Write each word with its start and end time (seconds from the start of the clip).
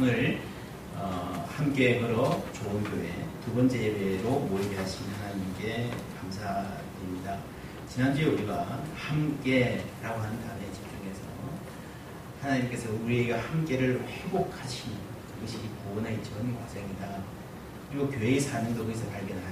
오늘 0.00 0.40
어, 0.94 1.46
함께 1.46 2.00
걸어 2.00 2.42
좋은 2.54 2.82
교회 2.84 3.12
두 3.44 3.52
번째 3.52 3.78
예배로 3.78 4.30
모이게 4.30 4.74
하신 4.76 5.04
하나님께 5.12 5.90
감사드립니다. 6.18 7.38
지난주에 7.86 8.24
우리가 8.24 8.80
함께라고 8.96 10.20
하는 10.22 10.40
단어에 10.40 10.72
집중해서 10.72 11.20
하나님께서 12.40 12.90
우리가 13.04 13.40
함께를 13.40 14.02
회복하시는 14.08 14.96
것이 15.42 15.58
구원의 15.84 16.24
전 16.24 16.58
과정이다. 16.58 17.22
그리고 17.90 18.08
교회의 18.08 18.40
사명도 18.40 18.86
거기서 18.86 19.06
발견해야 19.10 19.50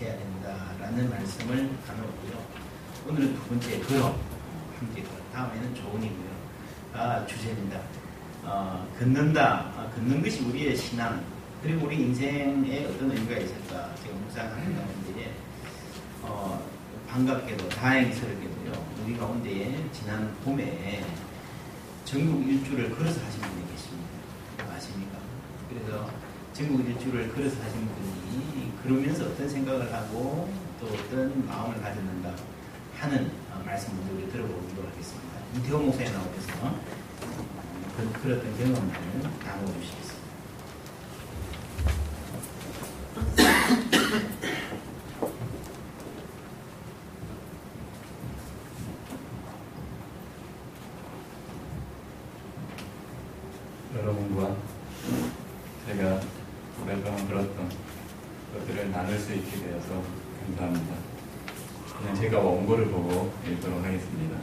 해야 0.00 0.18
된다라는 0.18 1.10
말씀을 1.10 1.70
나누었고요. 1.86 2.44
오늘은 3.06 3.34
두 3.36 3.40
번째 3.42 3.80
걸어 3.82 4.18
함께 4.80 5.02
걸어 5.04 5.22
다음에는 5.32 5.76
조언이고요. 5.76 6.30
아, 6.92 7.24
주제입니다. 7.24 7.99
어, 8.44 8.86
걷는다. 8.98 9.72
아, 9.76 9.90
걷는 9.94 10.22
것이 10.22 10.42
우리의 10.44 10.76
신앙, 10.76 11.22
그리고 11.62 11.86
우리 11.86 11.96
인생에 11.96 12.86
어떤 12.86 13.10
의미가 13.10 13.36
있을까 13.36 13.94
제가 14.02 14.16
묵상하는 14.16 14.76
가운데 14.76 15.34
어, 16.22 16.62
반갑게도 17.08 17.68
다행스럽게도요 17.68 18.72
우리 19.04 19.16
가운데에 19.16 19.84
지난 19.92 20.34
봄에 20.44 21.04
전국 22.04 22.46
일주를 22.48 22.96
걸어서 22.96 23.20
하신 23.24 23.40
분이 23.42 23.70
계십니다. 23.70 24.74
아십니까? 24.74 25.18
그래서 25.68 26.10
전국 26.54 26.88
일주를 26.88 27.32
걸어서 27.34 27.62
하신 27.62 27.86
분이 27.86 28.72
그러면서 28.82 29.26
어떤 29.26 29.48
생각을 29.48 29.92
하고 29.92 30.50
또 30.80 30.86
어떤 30.86 31.46
마음을 31.46 31.80
가졌는가 31.82 32.34
하는 32.98 33.30
어, 33.52 33.62
말씀 33.66 33.94
먼저 33.96 34.14
우리 34.14 34.30
들어보도록 34.32 34.90
하겠습니다. 34.92 35.30
이태호 35.56 35.78
목사에 35.78 36.10
나오셔서 36.10 36.74
그, 37.96 38.12
그랬던 38.22 38.56
경험을 38.58 39.22
나눠주시겠습니다. 39.44 40.20
여러분과 53.96 54.56
제가 55.86 56.20
오랫동안 56.82 57.28
들었던 57.28 57.70
것들을 58.54 58.90
나눌 58.90 59.18
수 59.18 59.34
있게 59.34 59.58
되어서 59.64 60.02
감사합니다. 60.46 60.94
그냥 61.98 62.14
제가 62.16 62.38
원고를 62.38 62.86
보고 62.86 63.32
읽도록 63.46 63.84
하겠습니다. 63.84 64.38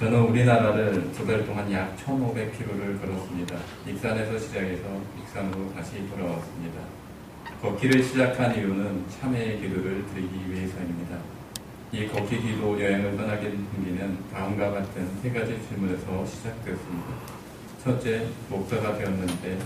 저는 0.00 0.18
우리나라를 0.18 1.12
두 1.12 1.26
달 1.26 1.44
동안 1.44 1.70
약 1.70 1.94
1,500km를 1.94 2.98
걸었습니다. 3.02 3.54
익산에서 3.86 4.38
시작해서 4.38 4.84
익산으로 5.20 5.74
다시 5.74 6.08
돌아왔습니다. 6.08 6.80
걷기를 7.60 8.02
시작한 8.02 8.56
이유는 8.56 9.04
참회의 9.10 9.60
기도를 9.60 10.06
드리기 10.06 10.50
위해서입니다. 10.50 11.18
이 11.92 12.08
걷기 12.08 12.40
기도 12.40 12.80
여행을 12.80 13.14
떠나게 13.14 13.50
된 13.50 13.66
동기는 13.74 14.16
다음과 14.32 14.70
같은 14.70 15.06
세 15.20 15.30
가지 15.32 15.60
질문에서 15.68 16.24
시작되었습니다. 16.24 17.08
첫째, 17.84 18.26
목사가 18.48 18.96
되었는데 18.96 19.58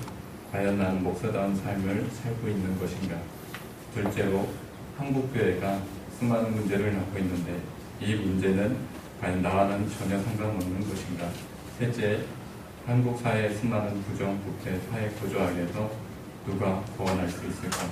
과연 0.51 0.77
나는 0.77 1.05
목사다운 1.05 1.55
삶을 1.55 2.09
살고 2.11 2.49
있는 2.49 2.77
것인가? 2.81 3.19
둘째로, 3.95 4.49
한국교회가 4.99 5.79
수많은 6.19 6.55
문제를 6.57 6.93
낳고 6.93 7.19
있는데 7.21 7.61
이 8.01 8.17
문제는 8.17 8.94
과연 9.25 9.41
나와는 9.41 9.89
전혀 9.89 10.21
상관없는 10.21 10.87
것인가? 10.87 11.27
셋째, 11.79 12.21
한국 12.87 13.19
사회의 13.19 13.55
수많은 13.55 14.03
부정, 14.03 14.39
부패, 14.43 14.79
사회 14.91 15.09
구조학에서 15.09 15.91
누가 16.45 16.83
구원할 16.95 17.27
수 17.31 17.47
있을까? 17.47 17.87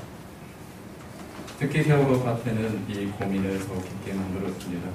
특히 1.59 1.85
세월호 1.85 2.19
사태는 2.23 2.85
이 2.87 3.07
고민을 3.13 3.61
더 3.67 3.81
깊게 3.83 4.13
만들었습니다. 4.13 4.91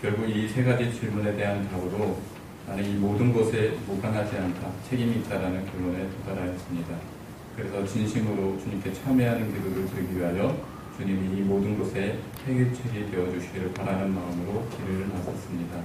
결국 0.00 0.30
이 0.30 0.48
세 0.48 0.62
가지 0.62 0.94
질문에 0.94 1.34
대한 1.34 1.68
답으로 1.68 2.20
나는 2.68 2.84
이 2.84 2.94
모든 2.94 3.32
것에 3.32 3.76
무관하지 3.84 4.36
않다, 4.36 4.70
책임이 4.88 5.16
있다라는 5.16 5.66
결론에 5.66 6.08
도달하였습니다. 6.10 6.94
그래서 7.56 7.84
진심으로 7.84 8.56
주님께 8.60 8.92
참여하는 8.92 9.52
기도를 9.52 9.86
드리기 9.90 10.16
위하여 10.16 10.56
주님이 10.96 11.38
이 11.38 11.40
모든 11.42 11.78
것에 11.78 12.18
해결책이 12.46 13.10
되어주시기를 13.10 13.72
바라는 13.74 14.14
마음으로 14.14 14.66
길을 14.76 15.08
나섰습니다. 15.08 15.80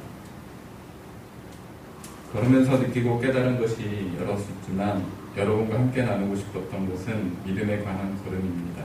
걸으면서 2.34 2.78
느끼고 2.78 3.20
깨달은 3.20 3.60
것이 3.60 3.76
수 3.76 4.52
있지만 4.52 5.04
여러분과 5.36 5.80
함께 5.80 6.04
나누고 6.04 6.36
싶었던 6.36 6.90
것은 6.90 7.38
믿음에 7.46 7.84
관한 7.84 8.22
걸음입니다. 8.24 8.84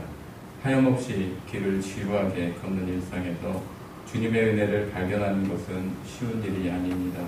하염없이 0.62 1.34
길을 1.50 1.81
지루하게 1.81 2.55
걷는 2.62 2.87
일상에서 2.87 3.62
주님의 4.06 4.50
은혜를 4.50 4.93
발견하는 4.93 5.49
것은 5.49 5.91
쉬운 6.06 6.43
일이 6.44 6.71
아닙니다. 6.71 7.21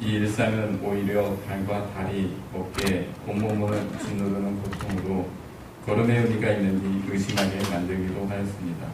이 0.00 0.12
일상은 0.12 0.80
오히려 0.82 1.34
발과 1.46 1.90
다리, 1.92 2.36
어깨, 2.54 3.08
온몸을 3.26 3.70
짓누르는 4.00 4.62
고통으로 4.62 5.28
걸음의 5.88 6.18
의미가 6.18 6.50
있는지 6.50 7.10
의심하게 7.10 7.70
만들기도 7.70 8.26
하였습니다. 8.26 8.86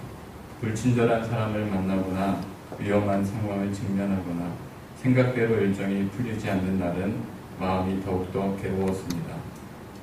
불친절한 0.61 1.29
사람을 1.29 1.67
만나거나 1.67 2.41
위험한 2.79 3.25
상황을 3.25 3.73
직면하거나 3.73 4.53
생각대로 4.99 5.57
일정이 5.57 6.09
풀리지 6.11 6.49
않는 6.49 6.79
날은 6.79 7.17
마음이 7.59 8.01
더욱더 8.05 8.57
괴로웠습니다. 8.59 9.35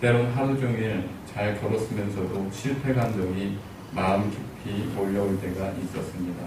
때론 0.01 0.33
하루 0.33 0.59
종일 0.59 1.07
잘 1.25 1.57
걸었으면서도 1.61 2.49
실패 2.51 2.93
감정이 2.93 3.57
마음 3.93 4.29
깊이 4.29 4.83
몰려올 4.93 5.39
때가 5.39 5.71
있었습니다. 5.71 6.43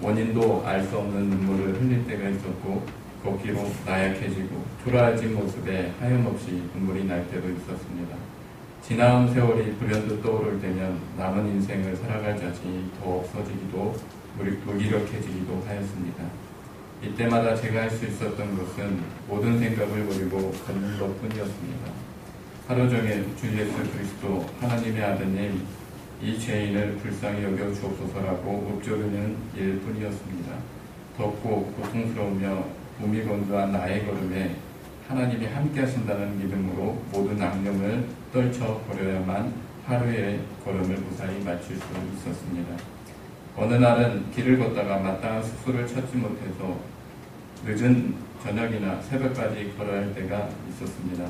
원인도 0.00 0.64
알 0.64 0.84
수 0.84 0.96
없는 0.96 1.28
눈물을 1.28 1.80
흘릴 1.80 2.06
때가 2.06 2.28
있었고 2.28 2.86
걷기로 3.24 3.68
나약해지고 3.84 4.64
초라해진 4.84 5.34
모습에 5.34 5.92
하염없이 5.98 6.70
눈물이 6.72 7.04
날 7.04 7.28
때도 7.32 7.50
있었습니다. 7.50 8.31
지나온 8.82 9.32
세월이 9.32 9.76
불현듯 9.76 10.22
떠오를 10.22 10.60
때면 10.60 10.98
남은 11.16 11.46
인생을 11.46 11.94
살아갈 11.96 12.36
자신이 12.36 12.90
더 13.00 13.18
없어지기도 13.18 13.94
무기력해지기도 14.66 15.62
하였습니다. 15.66 16.24
이때마다 17.00 17.54
제가 17.54 17.82
할 17.82 17.90
수 17.90 18.04
있었던 18.06 18.58
것은 18.58 18.98
모든 19.28 19.58
생각을 19.58 20.06
버리고 20.06 20.50
걷는 20.66 20.98
것 20.98 21.20
뿐이었습니다. 21.20 21.92
하루 22.66 22.88
종일 22.90 23.26
주 23.36 23.46
예수 23.56 23.72
그리스도 23.92 24.46
하나님의 24.60 25.02
아드님 25.02 25.62
이 26.20 26.38
죄인을 26.38 26.96
불쌍히 26.96 27.44
여겨 27.44 27.72
주옵소서라고 27.74 28.78
읊조르는 28.78 29.36
일뿐이었습니다. 29.56 30.52
덥고 31.16 31.72
고통스러우며 31.76 32.64
몸이 32.98 33.24
건조한 33.24 33.72
나의 33.72 34.06
걸음에 34.06 34.56
하나님이 35.08 35.46
함께 35.46 35.80
하신다는 35.80 36.38
믿음으로 36.38 37.02
모든 37.12 37.40
악령을 37.40 38.21
떨쳐버려야만 38.32 39.52
하루의 39.86 40.40
걸음을 40.64 40.96
무사히 40.96 41.42
마칠 41.44 41.76
수 41.76 41.84
있었습니다. 42.14 42.76
어느 43.56 43.74
날은 43.74 44.30
길을 44.32 44.58
걷다가 44.58 44.98
마땅한 44.98 45.42
숙소를 45.42 45.86
찾지 45.86 46.16
못해서 46.16 46.78
늦은 47.64 48.14
저녁이나 48.42 49.00
새벽까지 49.02 49.74
걸어야 49.76 50.00
할 50.00 50.14
때가 50.14 50.48
있었습니다. 50.70 51.26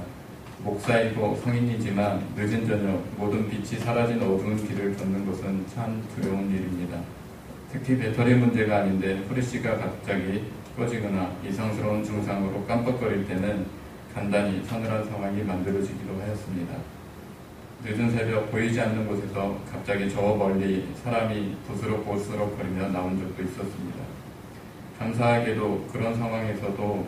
목사이고 0.63 1.41
성인이지만 1.43 2.23
늦은 2.37 2.67
저녁 2.67 3.03
모든 3.17 3.51
빛이 3.51 3.81
사라진 3.81 4.23
어두운 4.23 4.57
길을 4.57 4.97
걷는 4.97 5.27
것은 5.27 5.67
참 5.75 6.03
두려운 6.15 6.49
일입니다. 6.51 7.01
특히 7.73 7.99
배터리 7.99 8.35
문제가 8.35 8.79
아닌데 8.79 9.25
후레쉬가 9.29 9.79
갑자기 9.79 10.45
꺼지거나 10.77 11.33
이상스러운 11.45 12.05
증상으로 12.05 12.65
깜빡거릴 12.67 13.27
때는 13.27 13.67
간단히 14.15 14.63
서늘한 14.65 15.05
상황이 15.07 15.43
만들어지기도 15.43 16.21
하였습니다. 16.21 16.75
늦은 17.85 18.13
새벽 18.13 18.49
보이지 18.53 18.81
않는 18.81 19.09
곳에서 19.09 19.59
갑자기 19.71 20.09
저 20.09 20.21
멀리 20.21 20.87
사람이 21.03 21.57
부스럭부스럭 21.67 22.57
거리며 22.57 22.89
나온 22.91 23.19
적도 23.19 23.43
있었습니다. 23.43 23.99
감사하게도 25.01 25.89
그런 25.93 26.15
상황에서도 26.15 27.07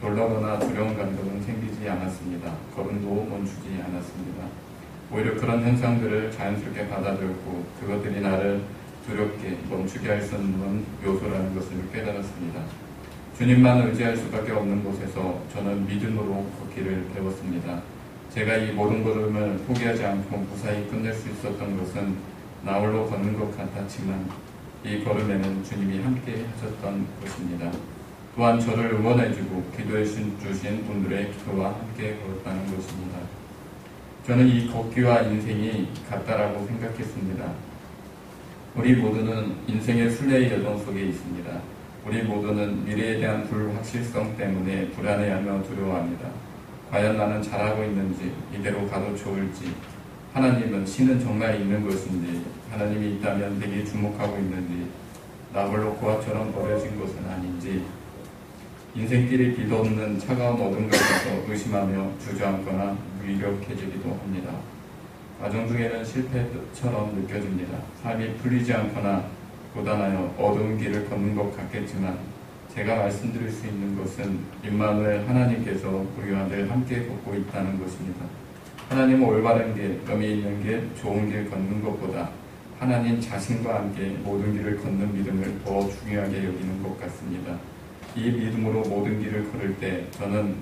놀라거나 0.00 0.58
두려운 0.58 0.96
감정은 0.96 1.40
생기지 1.42 1.88
않았습니다. 1.88 2.52
걸음도 2.74 3.24
멈추지 3.30 3.80
않았습니다. 3.86 4.48
오히려 5.12 5.36
그런 5.36 5.62
현상들을 5.62 6.32
자연스럽게 6.32 6.88
받아들였고 6.88 7.64
그것들이 7.80 8.20
나를 8.20 8.62
두렵게 9.06 9.56
멈추게 9.70 10.08
할수 10.08 10.34
있는 10.34 10.84
요소라는 11.04 11.54
것을 11.54 11.88
깨달았습니다. 11.92 12.62
주님만 13.38 13.86
의지할 13.86 14.16
수밖에 14.16 14.50
없는 14.50 14.82
곳에서 14.82 15.40
저는 15.52 15.86
믿음으로 15.86 16.50
걷기를 16.58 17.10
배웠습니다. 17.14 17.80
제가 18.36 18.54
이 18.58 18.72
모든 18.72 19.02
걸음을 19.02 19.56
포기하지 19.66 20.04
않고 20.04 20.36
무사히 20.36 20.86
끝낼 20.90 21.14
수 21.14 21.30
있었던 21.30 21.78
것은 21.78 22.16
나홀로 22.64 23.06
걷는 23.06 23.38
것 23.38 23.56
같았지만 23.56 24.28
이 24.84 25.02
걸음에는 25.02 25.64
주님이 25.64 26.02
함께 26.02 26.44
하셨던 26.52 27.06
것입니다. 27.22 27.72
또한 28.34 28.60
저를 28.60 28.92
응원해주고 28.92 29.72
기도해 29.74 30.04
주신 30.04 30.86
분들의 30.86 31.32
기도와 31.32 31.76
함께 31.76 32.18
걸었다는 32.18 32.76
것입니다. 32.76 33.20
저는 34.26 34.46
이 34.46 34.70
걷기와 34.70 35.22
인생이 35.22 35.88
같다라고 36.06 36.66
생각했습니다. 36.66 37.52
우리 38.74 38.96
모두는 38.96 39.54
인생의 39.66 40.10
순례의 40.10 40.52
여정 40.52 40.78
속에 40.84 41.06
있습니다. 41.06 41.58
우리 42.04 42.22
모두는 42.22 42.84
미래에 42.84 43.18
대한 43.18 43.48
불확실성 43.48 44.36
때문에 44.36 44.90
불안해하며 44.90 45.62
두려워합니다. 45.62 46.45
과연 46.90 47.16
나는 47.16 47.42
잘하고 47.42 47.82
있는지, 47.84 48.32
이대로 48.54 48.86
가도 48.88 49.16
좋을지, 49.16 49.74
하나님은 50.32 50.86
신은 50.86 51.20
정말 51.20 51.60
있는 51.60 51.84
것인지, 51.84 52.44
하나님이 52.70 53.16
있다면 53.16 53.58
내게 53.58 53.84
주목하고 53.84 54.38
있는지, 54.38 54.88
나홀로 55.52 55.94
고아처럼 55.94 56.52
버려진 56.52 56.98
것은 56.98 57.28
아닌지, 57.28 57.84
인생길이 58.94 59.56
빛없는 59.56 60.18
차가운 60.18 60.54
어둠 60.54 60.88
가운서 60.88 61.50
의심하며 61.50 62.12
주저앉거나 62.18 62.96
무기력해지기도 63.18 64.10
합니다. 64.10 64.52
과정 65.40 65.68
중에는 65.68 66.04
실패처럼 66.04 67.14
느껴집니다. 67.14 67.78
삶이 68.02 68.36
풀리지 68.36 68.72
않거나 68.72 69.24
고단하여 69.74 70.34
어두운 70.38 70.78
길을 70.78 71.10
걷는 71.10 71.34
것 71.34 71.54
같겠지만 71.54 72.18
제가 72.76 72.94
말씀드릴 72.94 73.50
수 73.50 73.66
있는 73.66 73.96
것은 73.96 74.38
임마누엘 74.62 75.26
하나님께서 75.26 76.04
우리와 76.18 76.46
늘 76.48 76.70
함께 76.70 77.06
걷고 77.06 77.34
있다는 77.34 77.82
것입니다. 77.82 78.26
하나님은 78.90 79.26
올바른 79.26 79.74
길, 79.74 80.02
의미 80.06 80.32
있는 80.32 80.62
길, 80.62 80.90
좋은 81.00 81.30
길 81.30 81.48
걷는 81.48 81.82
것보다 81.82 82.28
하나님 82.78 83.18
자신과 83.18 83.76
함께 83.76 84.08
모든 84.22 84.52
길을 84.52 84.76
걷는 84.82 85.14
믿음을 85.14 85.64
더 85.64 85.88
중요하게 85.88 86.44
여기는 86.44 86.82
것 86.82 87.00
같습니다. 87.00 87.58
이 88.14 88.30
믿음으로 88.30 88.82
모든 88.82 89.22
길을 89.22 89.50
걸을 89.52 89.74
때 89.78 90.04
저는 90.10 90.56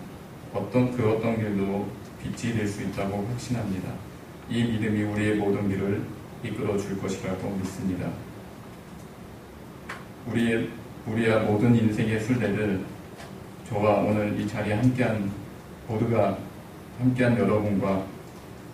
어떤 0.55 0.96
그 0.96 1.10
어떤 1.10 1.37
길도 1.37 1.88
빛이 2.22 2.55
될 2.55 2.69
수 2.69 2.84
있다고 2.84 3.26
확신합니다. 3.28 3.88
이 4.49 4.62
믿음이 4.62 5.02
우리의 5.02 5.34
모든 5.34 5.69
길을 5.69 6.00
이끌어 6.44 6.78
줄 6.78 6.96
것이라고 7.00 7.50
믿습니다. 7.60 8.08
우리의 10.28 10.69
우리의 11.06 11.40
모든 11.44 11.74
인생의 11.74 12.20
순례를 12.20 12.84
저와 13.68 13.96
오늘 14.00 14.38
이 14.40 14.48
자리에 14.48 14.74
함께한 14.74 15.30
모두가 15.86 16.38
함께한 16.98 17.36
여러분과 17.38 18.04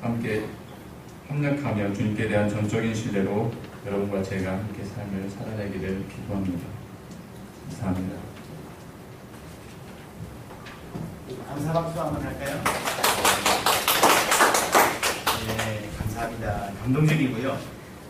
함께 0.00 0.44
협력하며 1.26 1.92
주님께 1.92 2.28
대한 2.28 2.48
전적인 2.48 2.94
신뢰로 2.94 3.52
여러분과 3.84 4.22
제가 4.22 4.52
함께 4.52 4.84
삶을 4.84 5.28
살아내기를 5.30 6.04
기도합니다. 6.08 6.66
감사합니다. 7.68 8.16
감사 11.48 11.72
박수 11.72 12.00
한번 12.00 12.22
할까요? 12.22 12.62
네, 15.46 15.88
감사합니다. 15.98 16.72
감동적이고요. 16.82 17.58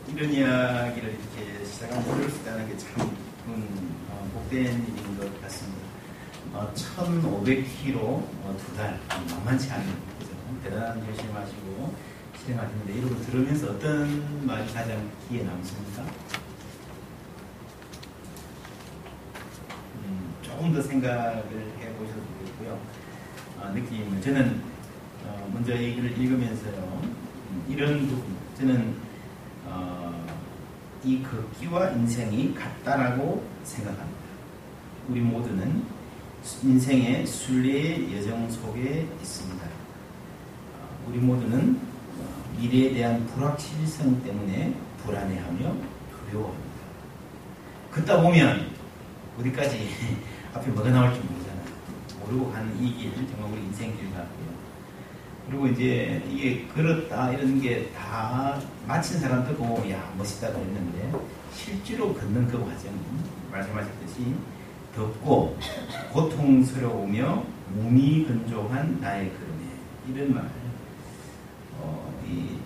이런 0.08 0.32
이야기를 0.32 1.08
이렇게 1.08 1.64
시작하면 1.64 2.05
들을 2.05 2.28
수 2.28 2.40
있다는 2.40 2.69
게참 2.69 3.30
어, 4.11 4.31
복된 4.35 4.64
일인 4.64 5.19
것 5.19 5.43
같습니다. 5.43 5.81
어, 6.52 6.73
1,500km 6.75 7.97
어, 7.97 8.56
두 8.58 8.75
달, 8.76 8.99
만만치 9.08 9.70
않은 9.70 9.87
그죠? 10.19 10.32
대단한 10.64 11.06
열심하시고 11.06 11.94
실행하시는데 12.43 12.93
이런 12.94 13.11
거 13.11 13.23
들으면서 13.25 13.70
어떤 13.73 14.47
말이 14.47 14.67
가장 14.73 15.11
기에 15.29 15.43
남습니까? 15.43 16.02
음, 19.97 20.35
조금 20.43 20.73
더 20.73 20.82
생각을 20.82 21.44
해보셔도 21.81 22.20
되겠고요. 22.41 22.79
어, 23.61 23.69
느낌은 23.75 24.20
저는 24.23 24.62
어, 25.25 25.50
먼저 25.52 25.76
얘기를 25.76 26.17
읽으면서요. 26.19 27.00
음, 27.02 27.64
이런 27.69 28.06
부분 28.08 28.37
저는 28.58 28.94
어, 29.67 30.00
이 31.02 31.23
걷기와 31.23 31.91
인생이 31.91 32.55
같다라고 32.55 33.43
생각합니다. 33.64 34.20
우리 35.08 35.20
모두는 35.20 35.82
인생의 36.62 37.26
순례의 37.26 38.17
여정 38.17 38.50
속에 38.50 39.08
있습니다. 39.20 39.64
어, 39.64 41.05
우리 41.08 41.19
모두는 41.19 41.81
어, 42.19 42.55
미래에 42.58 42.93
대한 42.93 43.26
불확실성 43.29 44.23
때문에 44.23 44.75
불안해하며 45.05 45.58
두려워합니다. 45.58 46.70
걷다 47.93 48.20
보면 48.23 48.70
어디까지 49.38 49.88
앞에 50.55 50.70
뭐가 50.70 50.91
나올지 50.91 51.19
모르잖아요. 51.20 51.64
모르고 52.20 52.52
가는 52.52 52.82
이 52.82 52.94
길, 52.94 53.12
정말 53.31 53.52
우리 53.52 53.62
인생길 53.62 54.11
같고요. 54.12 54.60
그리고 55.50 55.67
이제 55.67 56.23
이게 56.31 56.64
그렇다 56.69 57.32
이런 57.32 57.61
게 57.61 57.91
다 57.93 58.61
마친 58.87 59.19
사람들 59.19 59.56
보고 59.56 59.88
야 59.91 60.12
멋있다고 60.17 60.58
했는데 60.61 61.12
실제로 61.55 62.14
걷는 62.14 62.47
그 62.47 62.58
과정은 62.64 62.99
말씀하셨듯이 63.50 64.35
덥고 64.94 65.58
고통스러우며 66.12 67.44
몸이 67.69 68.26
건조한 68.26 69.00
나의 69.00 69.31
걸음에 69.31 69.64
이런 70.08 70.35
말, 70.35 70.50
어, 71.79 72.12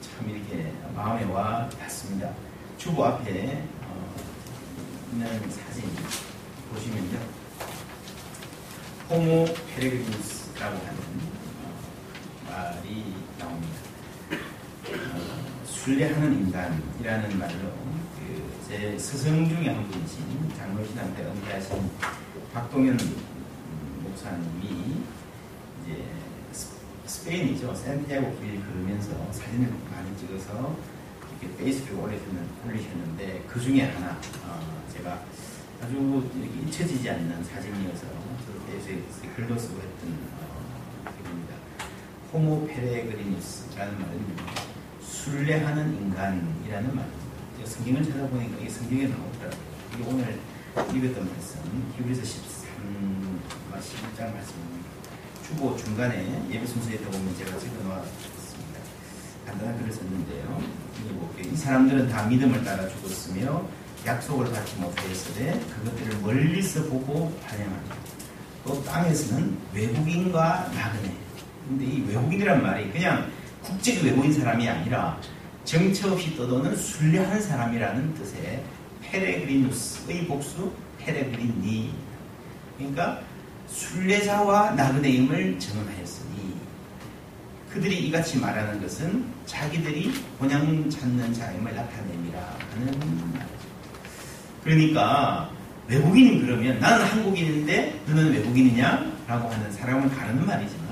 참 0.01 0.31
이렇게 0.31 0.73
마음에 0.95 1.25
와 1.25 1.69
닿습니다. 1.69 2.31
주보 2.79 3.05
앞에 3.05 3.63
어, 3.83 4.15
있는 5.13 5.27
사진 5.51 5.85
보시면요, 6.73 7.19
호모 9.11 9.45
페레그리누스라고 9.75 10.77
하는 10.77 10.99
어, 10.99 11.34
말이 12.55 13.13
나옵니다. 13.37 13.79
어, 14.31 15.65
순례하는 15.67 16.33
인간이라는 16.35 17.39
말로 17.39 17.73
제 18.69 18.97
스승 18.97 19.49
중에 19.49 19.71
한 19.71 19.91
분이신 19.91 20.53
장로신한테 20.57 21.25
은퇴하신 21.25 21.91
박동현 22.53 22.97
목사님이 24.05 25.03
이제 25.83 26.05
스페인이죠. 27.07 27.75
산티아고 27.75 28.39
길 28.39 28.65
걸으면서 28.65 29.11
사진을 29.33 29.73
많이 29.91 30.17
찍어서 30.17 30.77
이렇게 31.43 31.57
페이스북에 31.57 32.01
올리셨는데 32.01 33.45
그 33.49 33.61
중에 33.61 33.91
하나 33.91 34.17
어 34.47 34.85
제가 34.93 35.25
아주 35.83 36.31
잊혀지지 36.65 37.11
않는 37.11 37.43
사진이어서 37.43 38.07
저도 38.47 38.65
페이스북에 38.69 39.29
글도 39.35 39.59
쓰고 39.59 39.81
했던 39.81 40.19
어. 40.41 40.54
호모 42.35 42.67
페레그리누스라는 42.67 44.01
말은 44.01 44.27
순례하는 45.01 45.95
인간이라는 46.03 46.97
말입니다. 46.97 47.65
성경을 47.65 48.03
찾아보니까 48.03 48.59
이게 48.61 48.69
성경에 48.69 49.07
나오더라고요. 49.07 49.61
이게 49.95 50.05
오늘 50.05 50.41
읽었던 50.75 51.31
말씀, 51.31 51.61
히브리서 51.97 52.25
13, 52.25 53.41
11장 53.73 54.35
말씀입니다. 54.35 54.91
주보 55.47 55.77
중간에 55.77 56.45
예배 56.51 56.67
순서에 56.67 56.97
보면 56.99 57.37
제가 57.37 57.53
적어 57.53 57.85
놓았습니다. 57.85 58.81
간단한 59.47 59.79
글을 59.79 59.93
썼는데요. 59.93 60.61
이 61.53 61.57
사람들은 61.57 62.09
다 62.09 62.27
믿음을 62.27 62.65
따라 62.65 62.89
죽었으며 62.89 63.65
약속을 64.05 64.51
받지 64.51 64.75
못하였으되 64.81 65.61
그것들을 65.61 66.19
멀리서 66.19 66.83
보고 66.87 67.33
환영합니다. 67.45 67.95
또 68.65 68.83
땅에서는 68.83 69.57
외국인과 69.73 70.73
나그네. 70.75 71.24
근데 71.69 71.85
이 71.85 72.05
외국인이란 72.09 72.63
말이 72.63 72.91
그냥 72.91 73.31
국적 73.63 74.03
외국인 74.03 74.33
사람이 74.33 74.69
아니라 74.69 75.19
정처 75.65 76.13
없이 76.13 76.37
떠도는 76.37 76.77
순례한 76.77 77.41
사람이라는 77.41 78.15
뜻의 78.15 78.63
페레그리누스의 79.03 80.27
복수 80.27 80.71
페레그리니 80.99 81.95
그러니까 82.77 83.21
순례자와 83.69 84.73
나그네임을 84.73 85.59
정언하였으니 85.59 86.55
그들이 87.71 88.07
이같이 88.07 88.39
말하는 88.39 88.81
것은 88.81 89.25
자기들이 89.47 90.13
본향 90.39 90.89
찾는 90.91 91.33
자임을 91.33 91.75
나타냅니다 91.75 92.57
하는 92.73 92.87
말이죠. 93.33 93.65
그러니까 94.63 95.51
외국인은 95.89 96.47
그러면 96.47 96.79
나는 96.79 97.05
한국인인데 97.05 98.01
너는 98.07 98.33
외국인이냐? 98.33 99.15
라고 99.27 99.49
하는 99.49 99.73
사람을 99.73 100.09
가르는 100.11 100.47
말이지만 100.47 100.84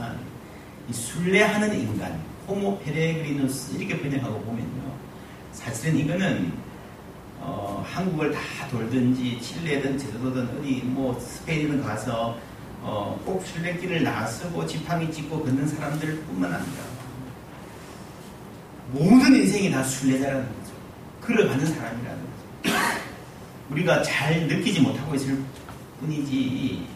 이 0.88 0.92
순례하는 0.92 1.78
인간 1.78 2.20
호모 2.46 2.78
페레그리누스 2.80 3.76
이렇게 3.76 4.00
번역하고 4.00 4.40
보면요. 4.40 4.92
사실은 5.52 5.98
이거는 5.98 6.52
어, 7.40 7.84
한국을 7.86 8.32
다 8.32 8.40
돌든지 8.70 9.40
칠레든 9.40 9.98
제주도든 9.98 10.58
어디 10.58 10.82
뭐 10.84 11.18
스페인이든 11.18 11.82
가서 11.82 12.38
어, 12.80 13.20
꼭 13.24 13.44
순례길을 13.46 14.02
나서고 14.02 14.66
지팡이 14.66 15.10
짚고 15.12 15.44
걷는 15.44 15.66
사람들뿐만 15.68 16.52
아니라 16.52 16.82
모든 18.92 19.34
인생이 19.36 19.70
다 19.70 19.82
순례자라는 19.82 20.44
거죠. 20.44 20.72
걸어가는 21.20 21.66
사람이라는 21.66 22.20
거죠. 22.20 22.72
우리가 23.70 24.02
잘 24.02 24.46
느끼지 24.46 24.80
못하고 24.80 25.14
있을 25.14 25.38
뿐이지 26.00 26.86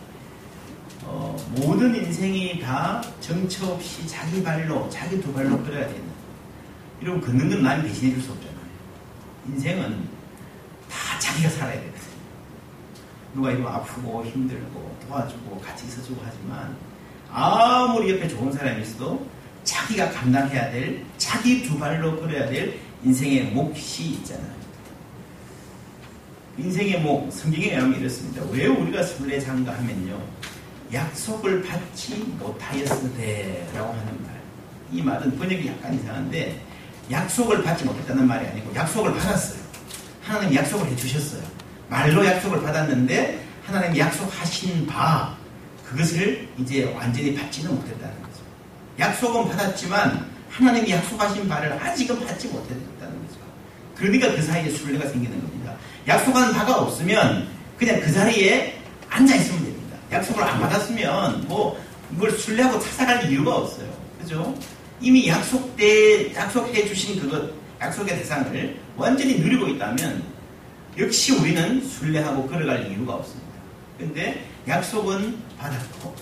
모든 1.56 1.94
인생이 1.94 2.60
다 2.60 3.02
정처 3.20 3.72
없이 3.72 4.06
자기 4.06 4.42
발로, 4.42 4.88
자기 4.90 5.20
두 5.20 5.32
발로 5.32 5.62
걸어야 5.62 5.86
되는. 5.86 6.04
이러면 7.00 7.20
걷는 7.20 7.48
건 7.50 7.62
남이 7.62 7.88
대신해 7.88 8.12
줄 8.14 8.22
수 8.22 8.32
없잖아요. 8.32 8.56
인생은 9.48 10.08
다 10.90 11.18
자기가 11.18 11.48
살아야 11.50 11.74
되거든요. 11.74 11.96
누가 13.34 13.52
이거 13.52 13.68
아프고 13.68 14.24
힘들고 14.24 14.96
도와주고 15.06 15.60
같이 15.60 15.86
있어주고 15.86 16.20
하지만 16.24 16.76
아무리 17.30 18.12
옆에 18.12 18.26
좋은 18.28 18.50
사람이 18.52 18.82
있어도 18.82 19.26
자기가 19.64 20.10
감당해야 20.10 20.70
될, 20.70 21.04
자기 21.18 21.62
두 21.62 21.78
발로 21.78 22.18
걸어야 22.20 22.48
될 22.48 22.78
인생의 23.04 23.50
몫이 23.52 24.10
있잖아요. 24.12 24.56
인생의 26.58 27.02
목, 27.02 27.30
성경에 27.30 27.66
의하면 27.74 28.00
이렇습니다. 28.00 28.42
왜 28.50 28.66
우리가 28.66 29.02
순례 29.02 29.38
장가 29.38 29.76
하면요. 29.76 30.18
약속을 30.92 31.62
받지 31.62 32.14
못하였으되 32.38 33.68
라고 33.74 33.92
하는 33.92 34.22
말. 34.22 34.36
이 34.92 35.02
말은 35.02 35.36
번역이 35.36 35.66
약간 35.66 35.94
이상한데 35.94 36.60
약속을 37.10 37.62
받지 37.62 37.84
못했다는 37.84 38.26
말이 38.26 38.46
아니고 38.46 38.74
약속을 38.74 39.14
받았어요. 39.14 39.60
하나님 40.22 40.54
약속을 40.54 40.86
해주셨어요. 40.90 41.42
말로 41.88 42.24
약속을 42.24 42.62
받았는데 42.62 43.44
하나님 43.64 43.98
약속하신 43.98 44.86
바 44.86 45.36
그것을 45.84 46.48
이제 46.58 46.84
완전히 46.94 47.34
받지는 47.34 47.74
못했다는 47.74 48.22
거죠. 48.22 48.42
약속은 48.98 49.48
받았지만 49.48 50.26
하나님이 50.50 50.90
약속하신 50.90 51.48
바를 51.48 51.72
아직은 51.72 52.24
받지 52.24 52.48
못했다는 52.48 53.26
거죠. 53.26 53.40
그러니까 53.96 54.32
그 54.32 54.42
사이에 54.42 54.70
순례가 54.70 55.08
생기는 55.08 55.40
겁니다. 55.40 55.74
약속한 56.06 56.52
바가 56.52 56.80
없으면 56.80 57.48
그냥 57.78 58.00
그 58.00 58.12
자리에 58.12 58.78
앉아 59.08 59.34
있으면. 59.34 59.65
약속을 60.10 60.42
안 60.42 60.60
받았으면 60.60 61.48
뭐 61.48 61.80
이걸 62.14 62.30
순례하고 62.32 62.78
찾아갈 62.80 63.30
이유가 63.30 63.56
없어요. 63.56 63.88
그죠? 64.20 64.54
이미 65.00 65.28
약속돼 65.28 66.34
약속해 66.34 66.86
주신 66.86 67.20
그것 67.20 67.50
약속의 67.80 68.18
대상을 68.18 68.80
완전히 68.96 69.38
누리고 69.38 69.68
있다면 69.68 70.22
역시 70.98 71.32
우리는 71.32 71.86
순례하고 71.86 72.46
걸어갈 72.46 72.90
이유가 72.90 73.14
없습니다. 73.14 73.46
근데 73.98 74.44
약속은 74.66 75.36
받았고 75.58 76.14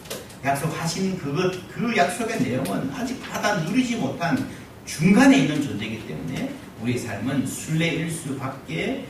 약속하신 0.44 1.18
그것 1.18 1.52
그 1.72 1.96
약속의 1.96 2.42
내용은 2.42 2.90
아직 2.92 3.20
받아 3.22 3.56
누리지 3.60 3.96
못한 3.96 4.48
중간에 4.84 5.38
있는 5.38 5.62
존재이기 5.62 6.06
때문에 6.06 6.52
우리의 6.82 6.98
삶은 6.98 7.46
순례일 7.46 8.10
수밖에 8.10 9.06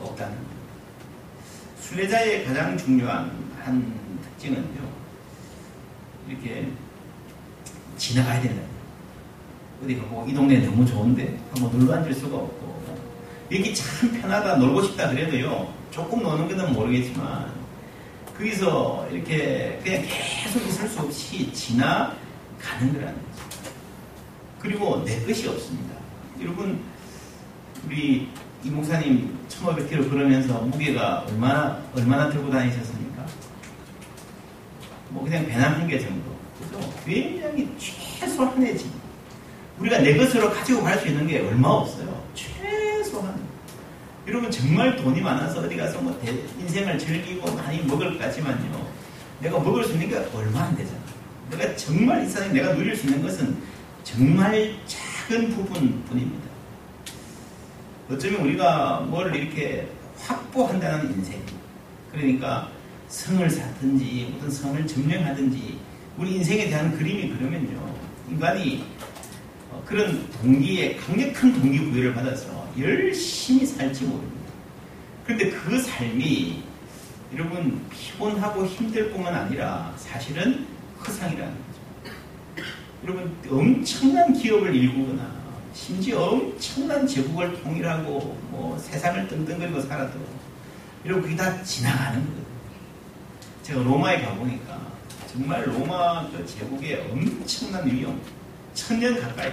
없다는 0.00 0.34
것. 0.34 0.42
순례자의 1.82 2.46
가장 2.46 2.78
중요한 2.78 3.30
한 3.62 3.92
특징은요. 4.38 4.88
이렇게 6.28 6.68
지나가야 7.96 8.40
된다. 8.40 8.62
어디 9.82 9.96
가고 9.98 10.26
이 10.26 10.32
동네 10.32 10.58
너무 10.58 10.86
좋은데 10.86 11.38
한번 11.52 11.78
놀러 11.78 11.94
앉을 11.96 12.14
수가 12.14 12.36
없고 12.36 12.98
여기 13.52 13.74
참 13.74 14.20
편하다 14.20 14.56
놀고 14.56 14.82
싶다 14.82 15.10
그래도요. 15.10 15.72
조금 15.90 16.22
노는 16.22 16.48
것은 16.48 16.72
모르겠지만 16.72 17.52
거기서 18.36 19.08
이렇게 19.10 19.80
그냥 19.82 20.02
계속 20.06 20.66
있을 20.66 20.88
수 20.88 21.00
없이 21.00 21.52
지나가는 21.52 22.12
거라는 22.92 23.14
거죠. 23.14 23.72
그리고 24.60 25.04
내 25.04 25.24
것이 25.24 25.48
없습니다. 25.48 25.94
여러분 26.40 26.80
우리 27.86 28.28
이 28.64 28.70
목사님 28.70 29.38
1500km 29.48 30.10
걸으면서 30.10 30.60
무게가 30.62 31.24
얼마나, 31.28 31.82
얼마나 31.94 32.28
들고 32.28 32.50
다니셨습니까? 32.50 32.97
뭐 35.28 35.30
그냥 35.30 35.46
배낭 35.46 35.74
한 35.74 35.86
개 35.86 35.98
정도. 35.98 36.36
그죠? 36.58 36.94
굉장히 37.04 37.68
최소한의 37.78 38.78
지 38.78 38.90
우리가 39.78 39.98
내 39.98 40.16
것으로 40.16 40.50
가지고 40.50 40.82
갈 40.82 40.98
수 40.98 41.06
있는 41.08 41.26
게 41.26 41.38
얼마 41.40 41.68
없어요. 41.68 42.22
최소한. 42.34 43.38
여러분 44.26 44.50
정말 44.50 44.96
돈이 44.96 45.20
많아서 45.20 45.60
어디 45.60 45.76
가서 45.76 46.00
뭐 46.00 46.18
인생을 46.58 46.98
즐기고 46.98 47.54
많이 47.54 47.82
먹을 47.82 48.18
까지만요. 48.18 48.86
내가 49.40 49.58
먹을 49.60 49.84
수 49.84 49.92
있는 49.92 50.08
게 50.08 50.16
얼마 50.34 50.62
안 50.64 50.76
되잖아. 50.76 50.98
내가 51.50 51.76
정말 51.76 52.24
이 52.24 52.28
세상에 52.28 52.52
내가 52.52 52.74
누릴 52.74 52.96
수 52.96 53.06
있는 53.06 53.22
것은 53.22 53.56
정말 54.02 54.74
작은 54.86 55.50
부분뿐입니다. 55.54 56.48
어쩌면 58.10 58.40
우리가 58.40 59.00
뭘 59.08 59.34
이렇게 59.34 59.88
확보한다는 60.18 61.12
인생. 61.12 61.40
그러니까 62.10 62.68
성을 63.08 63.48
쌓든지 63.48 64.34
어떤 64.36 64.50
성을 64.50 64.86
점령하든지 64.86 65.78
우리 66.18 66.36
인생에 66.36 66.68
대한 66.68 66.96
그림이 66.96 67.30
그러면요. 67.36 67.94
인간이 68.28 68.84
어, 69.70 69.82
그런 69.86 70.28
동기에 70.32 70.96
강력한 70.96 71.52
동기부여를 71.54 72.14
받아서 72.14 72.68
열심히 72.78 73.64
살지 73.64 74.04
모릅니다. 74.04 74.52
그런데 75.24 75.50
그 75.50 75.80
삶이 75.80 76.62
여러분 77.34 77.80
피곤하고 77.90 78.66
힘들 78.66 79.10
뿐만 79.10 79.34
아니라 79.34 79.92
사실은 79.96 80.66
허상이라는 81.06 81.54
거죠. 81.54 82.14
여러분 83.04 83.36
엄청난 83.50 84.32
기업을 84.32 84.74
일구거나 84.74 85.38
심지어 85.72 86.20
엄청난 86.20 87.06
제국을 87.06 87.62
통일하고 87.62 88.36
뭐 88.50 88.78
세상을 88.78 89.28
뜬뜬거리고 89.28 89.80
살아도 89.82 90.18
이러고 91.04 91.22
그게 91.22 91.36
다 91.36 91.62
지나가는 91.62 92.20
거거든요. 92.20 92.48
제가 93.68 93.82
로마에 93.82 94.22
가보니까 94.22 94.80
정말 95.30 95.68
로마 95.68 96.26
그 96.30 96.46
제국의 96.46 97.06
엄청난 97.10 97.86
위험, 97.86 98.18
천년 98.72 99.20
가까이 99.20 99.52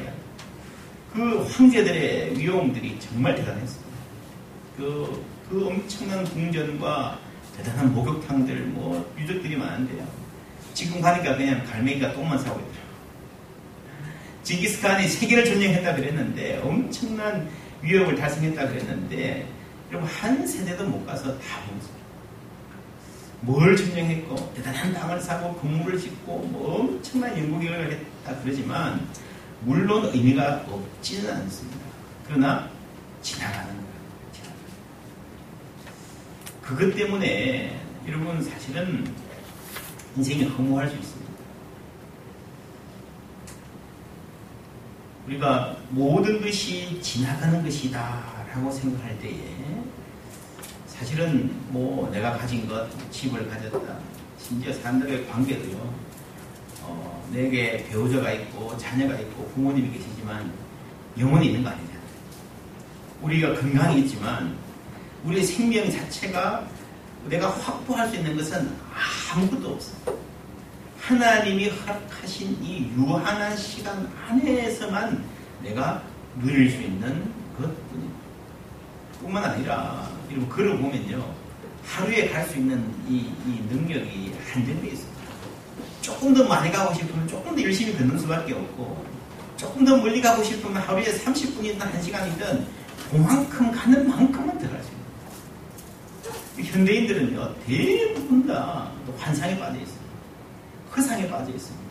그 1.13 1.43
황제들의 1.43 2.39
위험들이 2.39 2.97
정말 2.97 3.35
대단했습니다. 3.35 3.97
그, 4.77 5.25
그 5.49 5.67
엄청난 5.67 6.23
궁전과 6.23 7.19
대단한 7.57 7.93
목욕탕들, 7.93 8.55
뭐, 8.67 9.13
유적들이 9.19 9.57
많은데요. 9.57 10.07
지금 10.73 11.01
가니까 11.01 11.35
그냥 11.35 11.65
갈매기가 11.65 12.13
똥만 12.13 12.37
싸고 12.37 12.57
있더라고요. 12.57 12.85
징기스칸이 14.43 15.09
세계를 15.09 15.43
점령했다 15.43 15.93
그랬는데 15.93 16.61
엄청난 16.63 17.49
위협을 17.81 18.15
달성했다 18.15 18.65
그랬는데 18.65 19.45
여러분 19.91 20.09
한 20.09 20.47
세대도 20.47 20.85
못 20.85 21.05
가서 21.05 21.37
다 21.37 21.59
보았어요. 21.67 21.94
뭘 23.41 23.75
점령했고 23.75 24.53
대단한 24.53 24.93
땅을 24.93 25.19
사고 25.19 25.53
건물을 25.55 25.99
짓고 25.99 26.37
뭐 26.39 26.79
엄청난 26.79 27.37
연구개혁을 27.37 27.91
했다 27.91 28.41
그러지만 28.41 29.07
물론 29.61 30.05
의미가 30.13 30.65
없지는 30.69 31.31
않습니다. 31.33 31.79
그러나 32.27 32.69
지나가는 33.21 33.67
거예요. 33.67 33.85
그것 36.61 36.95
때문에 36.95 37.79
여러분 38.07 38.41
사실은 38.43 39.05
인생이 40.17 40.45
허무할 40.45 40.89
수 40.89 40.95
있습니다. 40.95 41.25
우리가 45.27 45.77
모든 45.89 46.41
것이 46.41 47.01
지나가는 47.01 47.63
것이다 47.63 48.45
라고 48.53 48.71
생각할 48.71 49.19
때에 49.19 49.55
사실은 50.97 51.51
뭐 51.69 52.09
내가 52.11 52.37
가진 52.37 52.67
것, 52.67 52.87
집을 53.11 53.49
가졌다. 53.49 53.99
심지어 54.37 54.73
사람들의 54.73 55.27
관계도요. 55.27 55.93
어, 56.83 57.29
내게 57.31 57.85
배우자가 57.89 58.31
있고 58.31 58.77
자녀가 58.77 59.15
있고 59.19 59.47
부모님이 59.55 59.91
계시지만 59.91 60.51
영원히 61.17 61.47
있는 61.47 61.63
거 61.63 61.69
아니잖아요 61.69 61.95
우리가 63.21 63.55
건강이 63.55 64.01
있지만 64.01 64.55
우리의 65.23 65.43
생명 65.43 65.89
자체가 65.89 66.67
내가 67.27 67.49
확보할 67.49 68.07
수 68.09 68.17
있는 68.17 68.37
것은 68.37 68.71
아무것도 69.33 69.69
없어요 69.73 70.15
하나님이 71.01 71.69
허락하신 71.69 72.63
이 72.63 72.91
유한한 72.97 73.55
시간 73.57 74.11
안에서만 74.27 75.23
내가 75.63 76.03
누릴 76.41 76.69
수 76.69 76.81
있는 76.81 77.31
것뿐입니다. 77.57 78.15
뿐만 79.21 79.43
아니라, 79.43 80.09
여러분, 80.31 80.49
글을 80.49 80.77
보면요. 80.77 81.33
하루에 81.85 82.29
갈 82.29 82.47
수 82.47 82.57
있는 82.57 82.83
이, 83.07 83.31
이 83.45 83.61
능력이 83.69 84.33
한정되어 84.51 84.91
있습니다. 84.91 85.21
조금 86.01 86.33
더 86.33 86.47
많이 86.47 86.71
가고 86.71 86.93
싶으면 86.93 87.27
조금 87.27 87.55
더 87.55 87.61
열심히 87.61 87.95
걷는 87.95 88.17
수밖에 88.19 88.53
없고, 88.53 89.05
조금 89.57 89.85
더 89.85 89.97
멀리 89.97 90.21
가고 90.21 90.43
싶으면 90.43 90.81
하루에 90.81 91.03
30분이든 91.03 91.79
1시간이든 91.79 92.65
그만큼 93.11 93.71
가는 93.71 94.07
만큼은 94.07 94.55
있습니다. 94.55 94.95
현대인들은요, 96.57 97.55
대부분 97.65 98.47
다 98.47 98.91
환상에 99.17 99.57
빠져 99.59 99.79
있어요. 99.79 100.05
허상에 100.95 101.29
빠져 101.29 101.51
있습니다. 101.51 101.85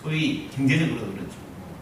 소위 0.00 0.48
경제적으로 0.54 1.00
그렇죠. 1.12 1.32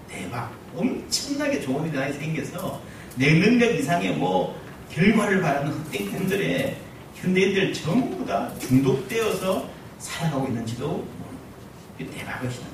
대박. 0.08 0.52
엄청나게 0.74 1.60
좋은 1.60 1.86
일이 1.88 2.12
생겨서 2.12 2.80
내 3.16 3.34
능력 3.38 3.74
이상의 3.74 4.16
뭐 4.16 4.59
결과를 4.92 5.40
바라는 5.40 5.84
꿈들에 6.10 6.76
현대인들 7.14 7.72
전부 7.72 8.24
다 8.24 8.50
중독되어서 8.58 9.68
살아가고 9.98 10.48
있는지도 10.48 11.06
신앙. 12.50 12.70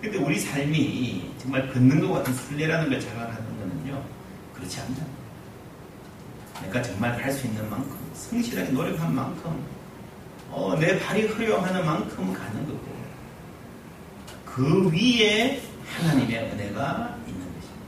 근데 0.00 0.18
우리 0.18 0.38
삶이 0.38 1.34
정말 1.38 1.72
걷는 1.72 2.00
것 2.00 2.12
같은 2.12 2.34
순례라는 2.34 2.90
걸 2.90 3.00
자각하는 3.00 3.58
거는요, 3.58 4.04
그렇지 4.54 4.80
않다. 4.80 5.04
내가 6.62 6.82
정말 6.82 7.20
할 7.22 7.32
수 7.32 7.46
있는 7.46 7.68
만큼, 7.68 7.96
성실하게 8.14 8.70
노력한 8.70 9.14
만큼, 9.14 9.64
어, 10.50 10.76
내 10.78 10.98
발이 10.98 11.26
허용하는 11.26 11.84
만큼 11.84 12.32
가는 12.32 12.66
거고, 12.66 12.96
그 14.44 14.90
위에 14.92 15.62
하나님의 15.96 16.52
은혜가 16.52 17.16
있는 17.26 17.40
것입니다. 17.54 17.86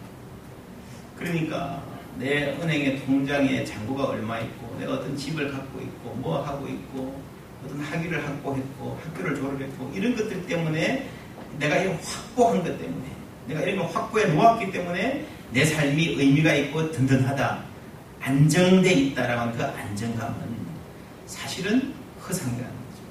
그러니까, 1.19 1.83
내 2.19 2.53
은행의 2.53 3.05
통장에 3.05 3.65
잔고가 3.65 4.07
얼마 4.07 4.41
있고, 4.41 4.77
내가 4.79 4.95
어떤 4.95 5.17
집을 5.17 5.53
갖고 5.53 5.81
있고, 5.81 6.15
뭐 6.17 6.45
하고 6.45 6.67
있고, 6.67 7.23
어떤 7.65 7.81
학위를 7.81 8.27
확보했고, 8.27 8.99
학교를 9.05 9.37
졸업했고, 9.37 9.93
이런 9.95 10.17
것들 10.17 10.47
때문에 10.47 11.09
내가 11.59 11.77
이런 11.77 11.95
확보한 11.97 12.63
것 12.63 12.79
때문에 12.79 13.19
내가 13.47 13.61
이런 13.63 13.79
걸 13.79 13.95
확보해 13.95 14.27
놓았기 14.27 14.71
때문에 14.71 15.27
내 15.53 15.65
삶이 15.65 16.15
의미가 16.19 16.55
있고 16.55 16.93
든든하다 16.93 17.65
안정돼 18.21 18.93
있다라고 18.93 19.41
하는 19.41 19.57
그 19.57 19.65
안정감은 19.65 20.59
사실은 21.27 21.95
허상이라는 22.23 22.67
거죠. 22.67 23.03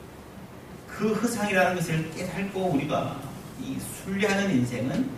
그 0.87 1.13
허상이라는 1.13 1.75
것을 1.75 2.11
깨닫고 2.11 2.59
우리가 2.59 3.19
이 3.61 3.77
순례하는 3.79 4.51
인생은 4.51 5.09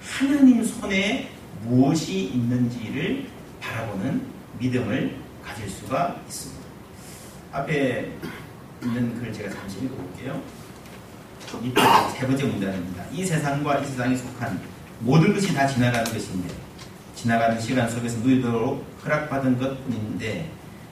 하나님 0.00 0.64
손에 0.64 1.28
무엇이 1.64 2.26
있는지를 2.26 3.26
바라보는 3.68 4.22
믿음을 4.58 5.16
가질 5.44 5.68
수가 5.68 6.20
있습니다. 6.26 6.64
앞에 7.52 8.12
있는 8.82 9.20
글 9.20 9.32
제가 9.32 9.50
잠시 9.50 9.78
읽어볼게요. 9.84 10.42
세 12.14 12.26
번째 12.26 12.44
문단입니다. 12.44 13.04
이 13.12 13.24
세상과 13.24 13.78
이 13.78 13.86
세상에 13.86 14.16
속한 14.16 14.60
모든 15.00 15.34
것이 15.34 15.54
다 15.54 15.66
지나가는 15.66 16.04
것인데 16.04 16.54
지나가는 17.14 17.58
시간 17.60 17.88
속에서 17.88 18.18
누리도록 18.18 18.84
허락받은 19.04 19.58
것뿐인데 19.58 20.50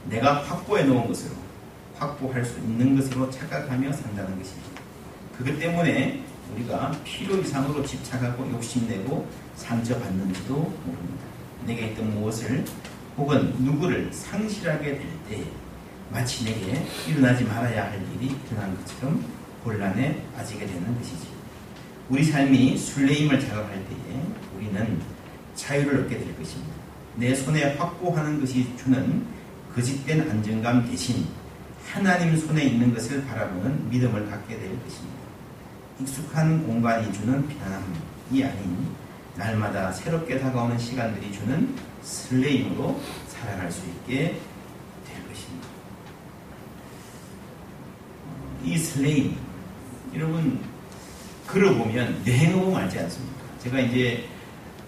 내가 0.08 0.42
확보해 0.42 0.84
놓은 0.84 1.08
것으로 1.08 1.34
확보할 1.98 2.44
수 2.44 2.58
있는 2.58 2.96
것으로 2.96 3.30
착각하며 3.30 3.92
산다는 3.92 4.38
것입니다. 4.38 4.70
그것 5.36 5.58
때문에 5.58 6.24
우리가 6.54 6.92
필요 7.04 7.36
이상으로 7.38 7.84
집착하고 7.84 8.50
욕심내고 8.52 9.28
상처받는지도 9.56 10.54
모릅니다. 10.54 11.35
내게 11.66 11.88
있던 11.88 12.14
무엇을 12.14 12.64
혹은 13.16 13.54
누구를 13.58 14.12
상실하게 14.12 14.98
될 14.98 15.06
때 15.28 15.44
마치 16.10 16.44
내게 16.44 16.86
일어나지 17.08 17.44
말아야 17.44 17.90
할 17.90 18.00
일이 18.14 18.34
일어난 18.50 18.76
것처럼 18.76 19.24
곤란에 19.64 20.22
빠지게 20.36 20.64
되는 20.66 20.96
것이지. 20.98 21.26
우리 22.08 22.22
삶이 22.22 22.76
순례임을 22.78 23.40
자각할 23.40 23.74
때에 23.74 24.22
우리는 24.56 25.00
자유를 25.56 26.04
얻게 26.04 26.18
될 26.18 26.36
것입니다. 26.38 26.72
내 27.16 27.34
손에 27.34 27.74
확보하는 27.74 28.38
것이 28.40 28.68
주는 28.76 29.26
거짓된 29.74 30.30
안정감 30.30 30.88
대신 30.88 31.26
하나님 31.90 32.36
손에 32.36 32.64
있는 32.64 32.94
것을 32.94 33.24
바라보는 33.26 33.90
믿음을 33.90 34.30
갖게 34.30 34.56
될 34.58 34.68
것입니다. 34.84 35.16
익숙한 36.00 36.64
공간이 36.66 37.12
주는 37.12 37.48
편안함이 37.48 38.44
아닌 38.44 38.86
날마다 39.36 39.92
새롭게 39.92 40.38
다가오는 40.38 40.78
시간들이 40.78 41.32
주는 41.32 41.74
설레임으로 42.02 43.00
살아갈 43.28 43.70
수 43.70 43.86
있게 43.86 44.40
될 45.06 45.28
것입니다. 45.28 45.68
이 48.64 48.78
설레임, 48.78 49.36
여러분 50.14 50.60
여행을 52.26 52.60
보면 52.60 52.76
알지 52.76 52.98
않습니까? 52.98 53.44
제가 53.62 53.80
이제 53.80 54.26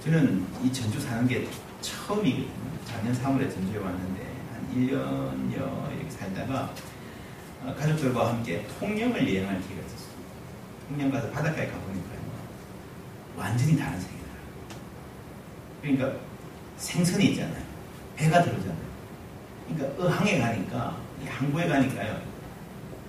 저는 0.05 0.45
이 0.65 0.73
전주 0.73 1.01
사는 1.01 1.27
게 1.29 1.47
처음이거든요. 1.81 2.49
작년 2.87 3.15
3월에 3.15 3.53
전주에 3.53 3.79
왔는데 3.79 4.35
한 4.53 4.75
1년여 4.75 5.97
이렇게 5.97 6.11
살다가 6.11 6.73
어, 7.65 7.75
가족들과 7.79 8.31
함께 8.31 8.67
통영을 8.79 9.35
여행할 9.35 9.61
기회가 9.63 9.87
있었어요. 9.87 10.09
통영 10.89 11.11
가서 11.11 11.31
바닷가에 11.31 11.67
가보니까요. 11.67 12.19
완전히 13.37 13.77
다른 13.77 14.01
세계더라고요. 14.01 14.18
그러니까 15.83 16.13
생선이 16.77 17.27
있잖아요. 17.27 17.63
배가 18.17 18.43
들어오잖아요. 18.43 18.89
그러니까 19.69 20.03
어항에 20.03 20.39
가니까 20.39 20.97
항구에 21.27 21.69
가니까요. 21.69 22.21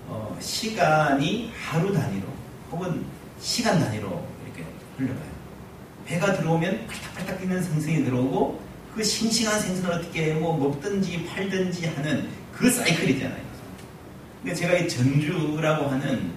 어, 0.08 0.38
시간이 0.40 1.52
하루 1.56 1.94
단위로 1.94 2.28
혹은 2.72 3.06
시간 3.40 3.80
단위로 3.80 4.26
이렇게 4.46 4.66
흘러가요. 4.98 5.30
배가 6.06 6.34
들어오면 6.34 6.88
팔딱팔딱 6.88 7.40
뛰는 7.40 7.62
생선이 7.62 8.04
들어오고 8.06 8.60
그 8.96 9.04
싱싱한 9.04 9.60
생선을 9.60 9.96
어떻게 9.98 10.34
뭐 10.34 10.58
먹든지 10.58 11.26
팔든지 11.28 11.88
하는 11.88 12.28
그 12.54 12.70
사이클이잖아요. 12.70 13.50
그러니까 14.42 14.60
제가 14.60 14.78
이 14.78 14.90
전주라고 14.90 15.88
하는 15.88 16.32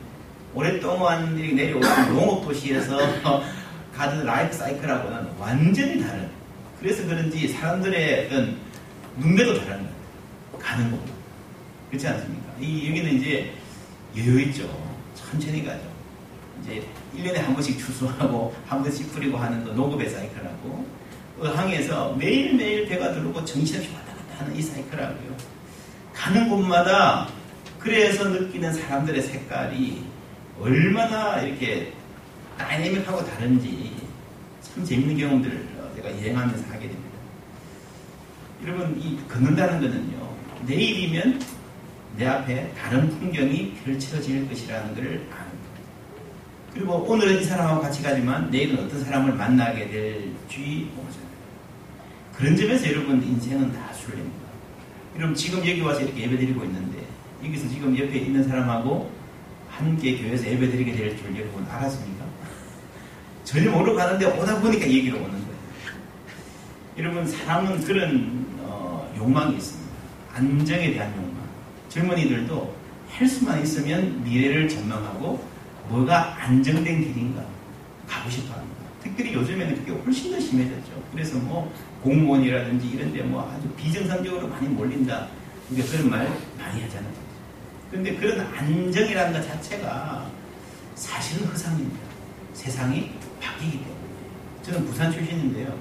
오랫동안 0.55 1.35
내려오는 1.35 2.15
농업 2.15 2.45
도시에서 2.45 2.99
가는 3.95 4.25
라이프 4.25 4.55
사이클하고는 4.57 5.33
완전히 5.39 6.03
다른. 6.03 6.29
그래서 6.81 7.07
그런지 7.07 7.49
사람들의 7.49 8.57
눈매도 9.17 9.61
다른. 9.61 9.87
가는 10.59 10.91
거. 10.91 10.99
그렇지 11.91 12.09
않습니까? 12.09 12.53
이, 12.61 12.89
여기는 12.89 13.15
이제 13.15 13.53
여유 14.17 14.41
있죠. 14.43 14.69
천천히 15.15 15.65
가죠. 15.65 15.81
이제 16.63 16.87
1년에 17.17 17.37
한 17.37 17.53
번씩 17.55 17.79
추수하고 17.79 18.55
한 18.67 18.83
번씩 18.83 19.13
뿌리고 19.13 19.37
하는 19.37 19.65
거 19.65 19.73
농업의 19.73 20.09
사이클하고 20.09 20.87
어항에서 21.41 22.15
매일매일 22.15 22.87
배가 22.87 23.13
들어오고 23.13 23.45
정신없이 23.45 23.91
왔다 23.93 24.15
갔다 24.15 24.45
하는 24.45 24.57
이 24.57 24.63
사이클하고요. 24.63 25.37
가는 26.15 26.49
곳마다 26.49 27.29
그래서 27.79 28.29
느끼는 28.29 28.73
사람들의 28.73 29.21
색깔이 29.23 30.05
얼마나 30.61 31.41
이렇게 31.41 31.93
다이내믹하고 32.59 33.25
다른지 33.25 33.97
참 34.63 34.85
재밌는 34.85 35.17
경험들을 35.19 35.69
제가 35.97 36.11
여행하면서 36.11 36.69
하게 36.69 36.89
됩니다. 36.89 37.13
여러분, 38.65 39.01
이 39.01 39.19
걷는다는 39.29 39.81
거는요, 39.81 40.37
내일이면 40.67 41.41
내 42.17 42.27
앞에 42.27 42.73
다른 42.75 43.09
풍경이 43.09 43.75
펼쳐질 43.85 44.49
것이라는 44.49 44.89
것을 44.95 45.07
아는 45.09 45.27
거예요. 45.31 45.53
그리고 46.75 46.95
오늘은 46.95 47.41
이 47.41 47.45
사람하고 47.45 47.83
같이 47.83 48.03
가지만 48.03 48.51
내일은 48.51 48.85
어떤 48.85 49.03
사람을 49.05 49.35
만나게 49.35 49.89
될지 49.89 50.91
모르잖아요. 50.95 51.33
그런 52.37 52.57
점에서 52.57 52.89
여러분 52.91 53.23
인생은 53.23 53.73
다 53.73 53.93
순례입니다. 53.93 54.43
여러분 55.17 55.35
지금 55.35 55.59
여기 55.61 55.81
와서 55.81 56.01
이렇게 56.01 56.23
예배 56.23 56.39
드리고 56.39 56.65
있는데 56.65 56.99
여기서 57.45 57.69
지금 57.69 57.97
옆에 57.97 58.19
있는 58.19 58.47
사람하고 58.47 59.11
함께 59.77 60.17
교회에서 60.19 60.47
예배 60.47 60.71
드리게 60.71 60.93
될 60.93 61.17
줄 61.17 61.37
여러분 61.39 61.65
알았습니까? 61.69 62.25
전혀 63.45 63.71
모르고 63.71 63.97
가는데 63.97 64.27
오다 64.27 64.61
보니까 64.61 64.87
얘기를 64.87 65.17
오는 65.19 65.31
거예요. 65.31 65.43
여러분 66.99 67.27
사람은 67.27 67.83
그런 67.85 68.47
어, 68.61 69.13
욕망이 69.17 69.57
있습니다. 69.57 69.93
안정에 70.35 70.93
대한 70.93 71.13
욕망. 71.17 71.33
젊은이들도 71.89 72.75
할 73.11 73.27
수만 73.29 73.63
있으면 73.63 74.23
미래를 74.25 74.69
전망하고 74.69 75.45
뭐가 75.89 76.37
안정된 76.43 77.01
길인가 77.03 77.43
가고 78.07 78.31
싶어 78.31 78.55
합니다. 78.55 78.83
특별히 79.03 79.35
요즘에는 79.35 79.75
그게 79.77 79.93
훨씬 79.93 80.33
더 80.33 80.39
심해졌죠. 80.41 81.03
그래서 81.13 81.39
뭐 81.39 81.73
공무원이라든지 82.03 82.89
이런 82.89 83.13
데 83.13 83.23
뭐 83.23 83.51
아주 83.51 83.69
비정상적으로 83.71 84.49
많이 84.49 84.69
몰린다. 84.69 85.29
우리가 85.71 85.89
그런 85.91 86.11
말 86.11 86.27
많이 86.59 86.83
하잖아요. 86.83 87.13
그런데 87.93 88.17
그런 88.17 88.41
안정이라는 88.41 89.35
것 89.39 89.47
자체가 89.47 90.27
사실은 90.95 91.47
허상입니다. 91.49 91.99
세상이 92.55 93.11
바뀌기 93.39 93.73
때문에. 93.73 93.93
저는 94.63 94.87
부산 94.87 95.13
출신인데요. 95.13 95.79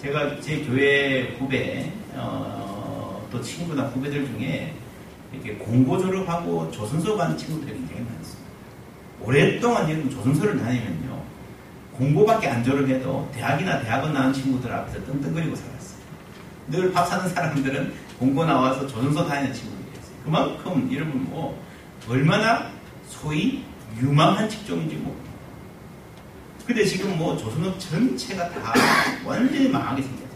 제가 0.00 0.40
제 0.40 0.64
교회 0.64 1.36
후배, 1.38 1.92
어, 2.14 3.28
또 3.30 3.42
친구나 3.42 3.82
후배들 3.82 4.26
중에 4.28 4.74
이렇게 5.30 5.52
공고 5.56 6.00
졸업하고 6.00 6.70
조선소 6.70 7.18
가는 7.18 7.36
친구들이 7.36 7.72
굉장히 7.72 8.00
많습니다. 8.00 8.50
오랫동안 9.20 10.10
조선소를 10.10 10.58
다니면요. 10.58 11.22
공고밖에 11.92 12.48
안 12.48 12.64
졸업해도 12.64 13.30
대학이나 13.34 13.82
대학원 13.82 14.14
나온 14.14 14.32
친구들 14.32 14.72
앞에서 14.72 15.04
떵떵거리고 15.04 15.54
살았어요. 15.54 16.00
늘 16.68 16.92
밥 16.94 17.04
사는 17.04 17.28
사람들은 17.28 17.92
공고 18.18 18.42
나와서 18.46 18.86
조선소 18.86 19.26
다니는 19.26 19.52
친구들이었어요. 19.52 19.81
그만큼 20.24 20.88
여러분 20.92 21.24
뭐 21.24 21.60
얼마나 22.08 22.70
소위 23.08 23.64
유망한 24.00 24.48
직종인지 24.48 24.96
뭐. 24.96 25.16
근데 26.66 26.84
지금 26.84 27.18
뭐 27.18 27.36
조선업 27.36 27.78
전체가 27.78 28.48
다 28.50 28.72
완전히 29.26 29.68
망하게 29.68 30.02
생겼어요. 30.02 30.28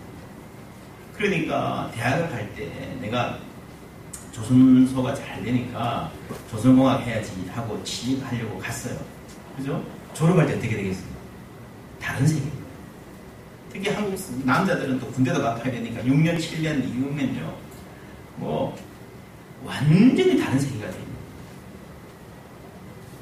그러니까 1.16 1.90
대학을 1.94 2.30
갈 2.30 2.54
때 2.54 2.68
내가 3.00 3.38
조선소가 4.32 5.14
잘 5.14 5.42
되니까 5.42 6.10
조선공학 6.50 7.00
해야지 7.02 7.32
하고 7.54 7.82
취직하려고 7.84 8.58
갔어요. 8.58 8.98
그죠? 9.56 9.82
졸업할 10.14 10.46
때 10.46 10.54
어떻게 10.54 10.76
되겠습니까? 10.76 11.16
다른 12.00 12.26
세계. 12.26 12.42
특히 13.72 13.88
한국 13.90 14.18
남자들은 14.44 14.98
또 15.00 15.06
군대도 15.08 15.40
가봐야 15.40 15.64
되니까 15.64 16.02
6년, 16.02 16.38
7년 16.38 16.84
이후면요. 16.84 17.54
뭐, 18.36 18.76
완전히 19.64 20.38
다른 20.38 20.58
세계가 20.58 20.90
됩니다. 20.90 21.06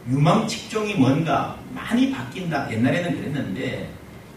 유망 0.09 0.47
직종이 0.47 0.95
뭔가 0.95 1.59
많이 1.73 2.11
바뀐다. 2.11 2.71
옛날에는 2.71 3.17
그랬는데, 3.17 3.91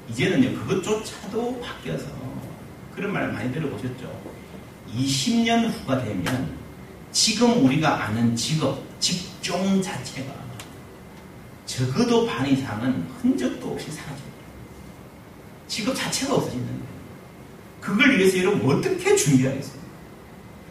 이제는요, 0.10 0.58
그것조차도 0.60 1.62
바뀌어서, 1.62 2.06
그런 2.96 3.12
말 3.12 3.32
많이 3.32 3.52
들어보셨죠? 3.52 4.22
20년 4.96 5.70
후가 5.70 6.04
되면, 6.04 6.58
지금 7.12 7.66
우리가 7.66 8.06
아는 8.06 8.36
직업, 8.36 8.82
직종 9.00 9.82
자체가 9.82 10.48
적어도 11.68 12.26
반 12.26 12.48
이상은 12.48 13.06
흔적도 13.22 13.74
없이 13.74 13.92
사라져요. 13.92 14.28
직업 15.68 15.96
자체가 15.96 16.36
없어지는 16.36 16.66
거예요. 16.66 16.82
그걸 17.82 18.18
위해서 18.18 18.38
여러분 18.40 18.78
어떻게 18.78 19.16
준비하겠어요? 19.16 19.77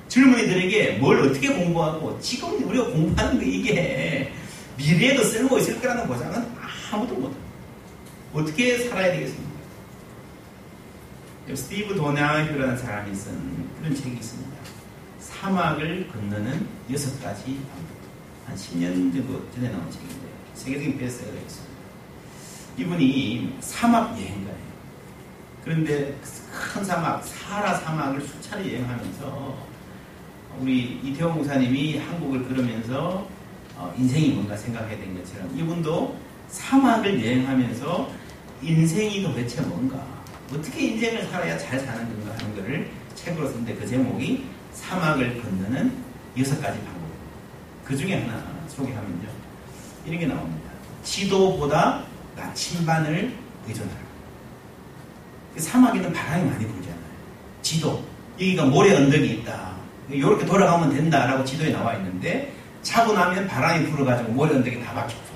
젊은이들에게 0.08 0.98
뭘 0.98 1.20
어떻게 1.20 1.52
공부하고 1.52 2.18
지금 2.20 2.68
우리가 2.68 2.84
공부하는 2.86 3.40
게 3.40 3.46
이게 3.46 4.32
미래에도 4.76 5.22
쓸모 5.24 5.58
있을 5.58 5.80
거라는 5.80 6.06
보장은 6.06 6.46
아무도 6.92 7.14
못해요. 7.14 7.40
어떻게 8.32 8.78
살아야 8.78 9.12
되겠습니까? 9.12 9.56
스티브 11.54 11.94
도나이라는 11.94 12.76
사람이 12.76 13.14
쓴 13.14 13.68
그런 13.78 13.94
책이 13.94 14.16
있습니다. 14.16 14.56
사막을 15.20 16.08
건너는 16.08 16.66
여섯 16.92 17.22
가지 17.22 17.44
방법. 17.44 17.96
한 18.46 18.56
10년 18.56 19.12
정도 19.12 19.50
전에 19.52 19.68
나온 19.70 19.90
책인데 19.90 20.26
세계적인 20.54 20.98
베스트셀러가 20.98 21.40
있습니다. 21.40 21.76
이분이 22.78 23.56
사막 23.60 24.10
여행가예요. 24.12 24.66
그런데 25.64 26.16
큰 26.52 26.84
사막, 26.84 27.24
사하라 27.24 27.74
사막을 27.78 28.20
수차례 28.20 28.72
여행하면서 28.74 29.66
우리 30.60 31.00
이태원 31.04 31.36
목사님이 31.36 31.98
한국을 31.98 32.48
걸으면서 32.48 33.28
어, 33.76 33.94
인생이 33.98 34.30
뭔가 34.30 34.56
생각해야 34.56 34.96
되는 34.96 35.14
것처럼 35.22 35.56
이분도 35.56 36.16
사막을 36.48 37.22
여행하면서 37.24 38.10
인생이 38.62 39.22
도대체 39.22 39.60
뭔가 39.62 40.02
어떻게 40.52 40.88
인생을 40.88 41.26
살아야 41.26 41.58
잘 41.58 41.78
사는 41.80 42.06
건가 42.06 42.34
하는 42.38 42.56
것을 42.56 42.88
책으로 43.14 43.48
썼는데 43.48 43.74
그 43.74 43.86
제목이 43.86 44.46
사막을 44.72 45.42
건너는 45.42 45.92
여섯 46.38 46.60
가지 46.60 46.78
방법. 46.78 47.06
그 47.84 47.96
중에 47.96 48.20
하나 48.20 48.42
소개하면요. 48.68 49.28
이런 50.06 50.20
게 50.20 50.26
나옵니다. 50.26 50.70
지도보다 51.02 52.02
나침반을 52.36 53.34
의존하라. 53.66 54.06
그 55.54 55.60
사막에는 55.60 56.12
바람이 56.12 56.50
많이 56.50 56.66
불잖아요. 56.66 57.00
지도. 57.62 58.04
여기가 58.34 58.66
모래 58.66 58.94
언덕이 58.94 59.26
있다. 59.26 59.75
이렇게 60.08 60.46
돌아가면 60.46 60.90
된다라고 60.90 61.44
지도에 61.44 61.70
나와 61.70 61.94
있는데 61.94 62.52
차고 62.82 63.12
나면 63.12 63.48
바람이 63.48 63.90
불어가지고 63.90 64.32
모래 64.32 64.54
언덕이 64.54 64.82
다 64.84 64.92
막혀버려요. 64.92 65.26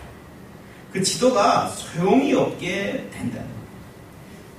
그 0.92 1.02
지도가 1.02 1.68
소용이 1.68 2.32
없게 2.34 3.08
된다는 3.12 3.46
거예요. 3.46 3.60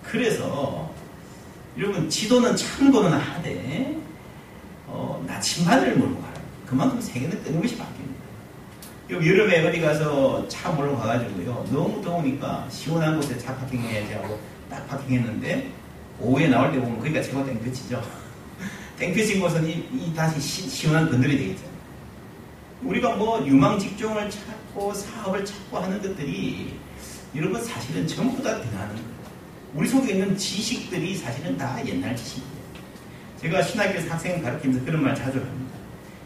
그래서 0.04 0.91
여러분 1.78 2.10
지도는 2.10 2.56
참고는 2.56 3.13
하되 3.13 3.97
어, 4.88 5.24
나침반을 5.26 5.95
몰고 5.95 6.21
가라. 6.21 6.34
그만큼 6.65 7.00
세계는 7.00 7.43
끊임없이 7.43 7.78
바뀝니다. 7.78 9.26
여름에 9.26 9.65
어디 9.67 9.80
가서 9.80 10.45
차 10.50 10.69
몰고 10.71 10.97
가가지고요. 10.97 11.65
너무 11.71 12.02
더우니까 12.02 12.67
시원한 12.69 13.15
곳에 13.15 13.38
차 13.38 13.56
파킹해야지 13.56 14.13
하고 14.13 14.39
딱 14.69 14.86
파킹했는데 14.88 15.71
오후에 16.19 16.47
나올 16.47 16.71
때 16.71 16.80
보면 16.80 16.97
거기가 16.97 17.21
최고 17.21 17.45
땡볕이죠. 17.45 18.02
땡볕인 19.01 19.41
곳은 19.41 19.67
이, 19.67 19.83
이 19.91 20.13
다시 20.15 20.39
시, 20.39 20.85
원한 20.85 21.09
건들이 21.09 21.35
되겠죠. 21.35 21.63
우리가 22.83 23.15
뭐 23.15 23.43
유망 23.47 23.79
직종을 23.79 24.29
찾고 24.29 24.93
사업을 24.93 25.43
찾고 25.43 25.79
하는 25.79 25.99
것들이 25.99 26.75
여러분 27.35 27.63
사실은 27.63 28.05
전부 28.05 28.43
다 28.43 28.61
대단한 28.61 28.89
거예요. 28.89 29.11
우리 29.73 29.87
속에 29.87 30.13
있는 30.13 30.37
지식들이 30.37 31.15
사실은 31.15 31.57
다 31.57 31.83
옛날 31.83 32.15
지식이에요. 32.15 32.51
제가 33.41 33.63
신학교에서 33.63 34.11
학생 34.11 34.39
가르치면서 34.43 34.85
그런 34.85 35.01
말 35.01 35.15
자주 35.15 35.39
합니다. 35.39 35.75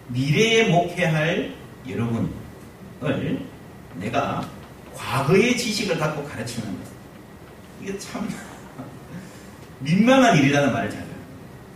미래에 0.09 0.69
목회할 0.69 1.55
여러분을 1.87 2.29
내가 3.95 4.49
과거의 4.93 5.55
지식을 5.55 5.97
갖고 5.97 6.25
가르치는 6.25 6.67
것. 6.67 6.79
이게 7.81 7.97
참 7.99 8.27
민망한 9.79 10.37
일이라는 10.37 10.73
말을 10.73 10.89
자주 10.89 11.03
합니다. 11.03 11.15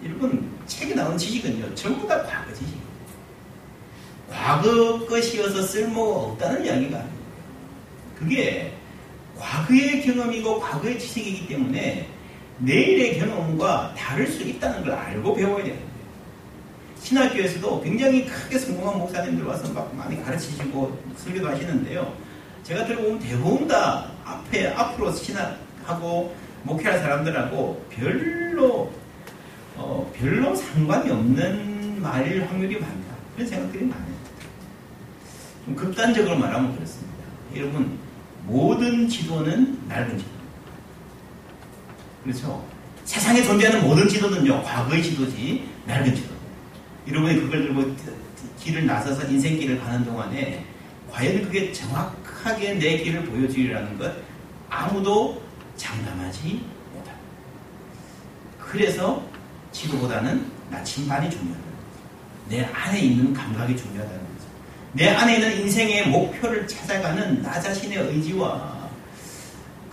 여러분, 0.04 0.59
책에 0.70 0.94
나온 0.94 1.18
지식은요, 1.18 1.76
전부 1.76 2.08
다 2.08 2.24
과거 2.24 2.54
지식이에요. 2.54 2.80
과거 4.32 5.06
것이어서 5.06 5.64
쓸모가 5.64 6.20
없다는 6.22 6.66
이야기가 6.66 6.98
아니에요. 7.00 7.20
그게 8.18 8.74
과거의 9.38 10.02
경험이고 10.04 10.60
과거의 10.60 11.00
지식이기 11.00 11.48
때문에 11.48 12.08
내일의 12.60 13.20
경험과 13.20 13.96
다를 13.98 14.28
수 14.28 14.44
있다는 14.44 14.84
걸 14.84 14.94
알고 14.94 15.34
배워야 15.34 15.64
되는 15.64 15.76
거예요. 15.76 15.90
신학교에서도 17.02 17.82
굉장히 17.82 18.26
크게 18.26 18.60
성공한 18.60 19.00
목사님들 19.00 19.46
와서 19.46 19.72
막 19.74 19.96
많이 19.96 20.22
가르치시고 20.24 21.00
설교도 21.18 21.48
하시는데요. 21.48 22.14
제가 22.64 22.86
들어보면 22.86 23.20
대부분 23.20 23.68
다 23.68 24.12
앞에, 24.26 24.68
앞으로 24.68 25.14
신학하고 25.14 26.36
목회할 26.64 27.00
사람들하고 27.00 27.86
별로, 27.90 28.92
어, 29.80 30.12
별로 30.14 30.54
상관이 30.54 31.10
없는 31.10 32.02
말일 32.02 32.46
확률이 32.46 32.78
많다. 32.80 33.16
그런 33.34 33.48
생각들이 33.48 33.86
많아요. 33.86 34.20
좀 35.66 35.76
극단적으로 35.76 36.38
말하면 36.38 36.76
그렇습니다. 36.76 37.24
여러분, 37.56 37.98
모든 38.46 39.08
지도는 39.08 39.80
낡은 39.88 40.18
지도. 40.18 40.30
그렇죠? 42.24 42.66
세상에 43.06 43.42
존재하는 43.42 43.82
모든 43.88 44.08
지도는요, 44.08 44.64
과거의 44.64 45.02
지도지, 45.02 45.70
낡은 45.88 46.14
지도. 46.14 46.34
여러분이 47.08 47.36
그걸 47.40 47.62
들고 47.62 47.96
길을 48.60 48.86
나서서 48.86 49.28
인생길을 49.28 49.80
가는 49.80 50.04
동안에 50.04 50.66
과연 51.10 51.42
그게 51.44 51.72
정확하게 51.72 52.74
내 52.74 52.98
길을 52.98 53.24
보여주리라는 53.24 53.98
것 53.98 54.14
아무도 54.70 55.42
장담하지 55.78 56.62
못합니다. 56.94 57.18
그래서 58.60 59.24
지도보다는 59.72 60.52
나침반이 60.70 61.30
중요하다는 61.30 61.66
거죠. 61.66 62.08
내 62.48 62.66
안에 62.66 63.00
있는 63.00 63.34
감각이 63.34 63.76
중요하다는 63.76 64.20
거죠. 64.20 64.48
내 64.94 65.10
안에 65.10 65.36
있는 65.36 65.62
인생의 65.62 66.08
목표를 66.10 66.68
찾아가는 66.68 67.42
나 67.42 67.60
자신의 67.60 67.98
의지와 67.98 68.90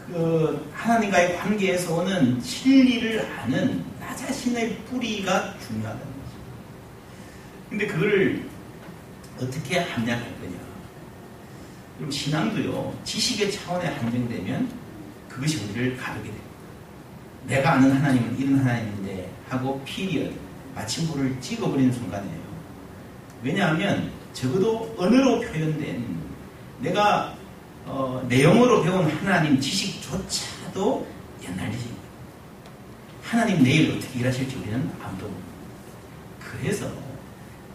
그 0.07 0.71
하나님과의 0.73 1.37
관계에서 1.37 1.97
오는 1.97 2.41
진리를 2.41 3.27
아는 3.39 3.85
나 3.99 4.15
자신의 4.15 4.77
뿌리가 4.85 5.55
중요하다는 5.67 6.07
거죠. 6.07 6.37
근데 7.69 7.87
그걸 7.87 8.45
어떻게 9.41 9.81
함양할 9.81 10.25
거냐. 10.41 10.57
그럼 11.99 12.11
신앙도요, 12.11 12.99
지식의 13.05 13.53
차원에 13.53 13.87
한정되면 13.87 14.71
그것이 15.29 15.59
우리를 15.65 15.97
가르게 15.97 16.25
됩니다. 16.29 16.46
내가 17.47 17.75
아는 17.75 17.93
하나님은 17.93 18.39
이런 18.39 18.59
하나님인데 18.59 19.31
하고 19.49 19.81
period, 19.85 20.35
마침표를 20.75 21.41
찍어버리는 21.41 21.93
순간이에요. 21.93 22.47
왜냐하면 23.43 24.11
적어도 24.33 24.95
언어로 24.99 25.41
표현된 25.41 26.05
내가 26.81 27.35
어, 27.87 28.25
내용으로 28.29 28.83
배운 28.83 29.09
하나님 29.09 29.61
지식조차도 29.61 31.07
옛날 31.45 31.71
지식입니다. 31.71 32.03
하나님 33.23 33.63
내일 33.63 33.93
어떻게 33.93 34.21
일하실지 34.21 34.57
우리는 34.57 34.91
아무도 35.03 35.27
모릅니다. 35.27 35.47
그래서 36.41 36.91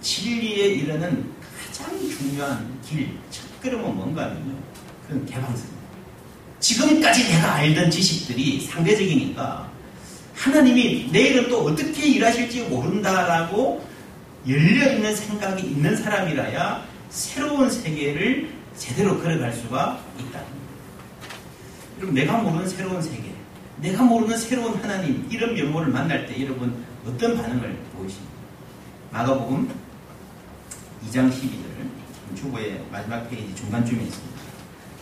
진리에 0.01 0.67
이르는 0.67 1.31
가장 1.65 1.97
중요한 2.09 2.79
길, 2.83 3.17
첫 3.29 3.61
걸음은 3.61 3.95
뭔가 3.95 4.25
하면요. 4.25 4.55
그건 5.07 5.25
개방성입니다. 5.25 5.80
지금까지 6.61 7.27
내가 7.27 7.55
알던 7.55 7.91
지식들이 7.91 8.61
상대적이니까 8.61 9.69
하나님이 10.35 11.09
내일은 11.11 11.49
또 11.49 11.65
어떻게 11.65 12.07
일하실지 12.07 12.63
모른다라고 12.63 13.85
열려있는 14.47 15.15
생각이 15.15 15.67
있는 15.67 15.95
사람이라야 15.95 16.83
새로운 17.09 17.69
세계를 17.69 18.49
제대로 18.77 19.19
걸어갈 19.21 19.51
수가 19.53 19.99
거예요. 20.31 20.45
여러분, 21.97 22.15
내가 22.15 22.37
모르는 22.37 22.67
새로운 22.67 23.01
세계, 23.01 23.31
내가 23.77 24.03
모르는 24.03 24.37
새로운 24.37 24.75
하나님, 24.81 25.27
이런 25.29 25.53
면모를 25.53 25.91
만날 25.91 26.25
때 26.25 26.41
여러분 26.41 26.83
어떤 27.05 27.37
반응을 27.37 27.77
보이십니까? 27.95 28.31
마가복음 29.11 29.69
2장 31.07 31.29
12절 31.31 32.37
주보의 32.37 32.81
마지막 32.91 33.29
페이지 33.29 33.53
중간쯤에 33.55 34.03
있습니다. 34.03 34.41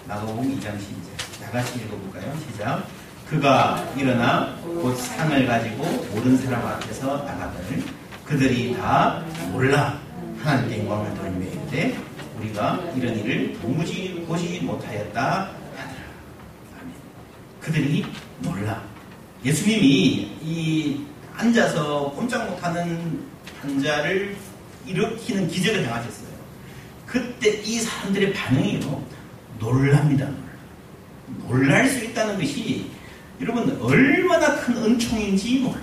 마가복음 0.08 0.60
2장 0.60 0.76
12절 0.78 1.09
다 1.42 1.52
같이 1.52 1.80
읽어볼까요? 1.80 2.38
시작 2.40 2.88
그가 3.30 3.86
일어나 3.96 4.56
곧 4.64 4.96
상을 4.96 5.46
가지고 5.46 5.84
모든 6.14 6.38
사람 6.38 6.66
앞에서 6.66 7.18
나가더니 7.24 7.84
그들이 8.26 8.76
다 8.76 9.24
몰라 9.52 10.00
하나님께 10.44 10.80
영광을 10.80 11.12
이르되 11.42 11.98
우리가 12.40 12.80
이런 12.96 13.18
일을 13.18 13.60
도무지 13.62 14.24
보지 14.28 14.62
못하였다 14.62 15.22
하더라. 15.22 16.04
아멘. 16.82 16.94
그들이 17.60 18.06
몰라. 18.40 18.82
예수님이 19.44 20.38
이 20.42 21.06
앉아서 21.36 22.12
꼼짝 22.12 22.50
못하는 22.50 23.26
환자를 23.62 24.36
일으키는 24.86 25.48
기적을 25.48 25.84
당하셨어요. 25.86 26.30
그때 27.06 27.62
이 27.64 27.80
사람들의 27.80 28.34
반응이요. 28.34 29.04
놀랍니다. 29.60 30.28
놀랄 31.48 31.90
수 31.90 32.04
있다는 32.06 32.40
것이 32.40 32.90
여러분 33.42 33.78
얼마나 33.82 34.56
큰 34.58 34.78
은총인지 34.78 35.60
몰라요. 35.60 35.82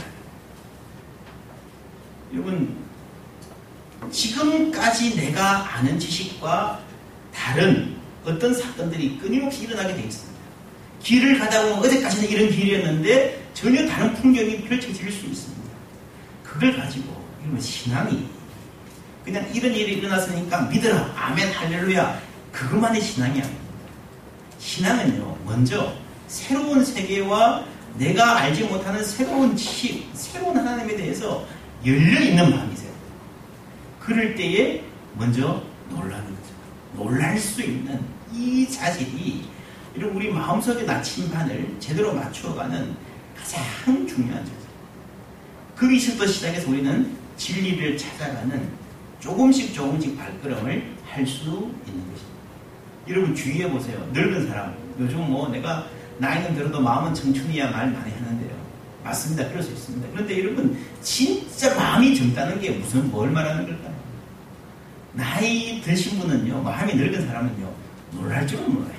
여러분 2.32 2.76
지금까지 4.10 5.16
내가 5.16 5.76
아는 5.76 5.98
지식과 5.98 6.80
다른 7.34 7.96
어떤 8.24 8.54
사건들이 8.54 9.18
끊임없이 9.18 9.64
일어나게 9.64 9.94
되어 9.94 10.04
있습니다. 10.04 10.36
길을 11.02 11.38
가다 11.38 11.62
보면 11.62 11.78
어제까지는 11.78 12.28
이런 12.28 12.50
길이었는데 12.50 13.46
전혀 13.54 13.86
다른 13.86 14.14
풍경이 14.14 14.64
펼쳐질 14.64 15.10
수 15.10 15.26
있습니다. 15.26 15.72
그걸 16.42 16.76
가지고 16.76 17.24
이러면 17.42 17.60
신앙이 17.60 18.26
그냥 19.24 19.48
이런 19.52 19.72
일이 19.74 19.94
일어났으니까 19.94 20.62
믿어라 20.62 21.12
아멘 21.16 21.52
할렐루야 21.52 22.20
그것만의 22.52 23.00
신앙이 23.00 23.40
아닙니다. 23.40 23.65
신앙은요 24.58 25.38
먼저 25.44 25.92
새로운 26.28 26.84
세계와 26.84 27.64
내가 27.98 28.36
알지 28.38 28.64
못하는 28.64 29.02
새로운 29.02 29.56
지식, 29.56 30.08
새로운 30.12 30.56
하나님에 30.56 30.96
대해서 30.96 31.46
열려 31.84 32.20
있는 32.20 32.50
마음이세요. 32.50 32.90
그럴 34.00 34.34
때에 34.34 34.82
먼저 35.14 35.62
놀라는 35.90 36.24
거죠. 36.24 36.54
놀랄 36.94 37.38
수 37.38 37.62
있는 37.62 38.00
이 38.32 38.68
자질이 38.68 39.48
이런 39.94 40.10
우리 40.10 40.30
마음속의 40.30 40.84
나침반을 40.84 41.76
제대로 41.80 42.12
맞추어가는 42.12 42.94
가장 43.36 44.06
중요한 44.06 44.44
자질. 44.44 44.66
거기서부터 45.76 46.26
시작해서 46.26 46.68
우리는 46.68 47.16
진리를 47.36 47.96
찾아가는 47.96 48.68
조금씩 49.20 49.74
조금씩 49.74 50.18
발걸음을 50.18 50.96
할 51.06 51.26
수 51.26 51.44
있는 51.86 52.12
것입니다. 52.12 52.25
여러분 53.08 53.34
주의해 53.34 53.70
보세요. 53.70 53.98
늙은 54.12 54.48
사람. 54.48 54.74
요즘 54.98 55.18
뭐 55.30 55.48
내가 55.48 55.86
나이는 56.18 56.54
들어도 56.54 56.80
마음은 56.80 57.14
청춘이야 57.14 57.70
말 57.70 57.90
많이 57.90 58.12
하는데요. 58.12 58.56
맞습니다. 59.04 59.48
그럴 59.48 59.62
수 59.62 59.72
있습니다. 59.72 60.08
그런데 60.12 60.42
여러분 60.42 60.76
진짜 61.02 61.74
마음이 61.76 62.16
젊다는 62.16 62.60
게 62.60 62.70
무슨 62.70 63.10
뭘 63.10 63.30
말하는 63.30 63.66
걸까요? 63.66 63.94
나이 65.12 65.80
드신 65.80 66.18
분은요, 66.18 66.62
마음이 66.62 66.94
늙은 66.94 67.26
사람은요, 67.26 67.72
놀랄 68.12 68.46
줄은 68.46 68.74
몰라요. 68.74 68.96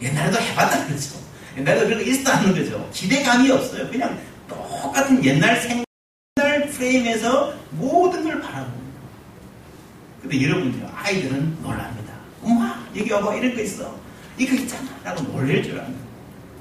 옛날에도 0.00 0.38
해봤다는 0.38 0.88
거죠. 0.88 1.16
옛날에도 1.56 1.94
거 1.94 2.00
있었다는 2.00 2.54
거죠. 2.54 2.88
기대감이 2.92 3.50
없어요. 3.50 3.88
그냥 3.90 4.18
똑같은 4.48 5.22
옛날 5.24 5.60
생날 5.60 5.84
프레임에서 6.70 7.52
모든 7.72 8.24
걸 8.24 8.40
바라보는 8.40 8.84
근데 10.22 10.42
여러분요, 10.42 10.90
아이들은 10.94 11.62
놀랍니다. 11.62 12.14
엄마, 12.42 12.73
여기 12.96 13.10
와봐, 13.10 13.34
이런 13.34 13.54
거 13.54 13.62
있어. 13.62 13.94
이거 14.38 14.54
있잖아. 14.54 14.88
라고 15.04 15.22
놀랄 15.22 15.62
줄 15.62 15.78
아는. 15.78 15.94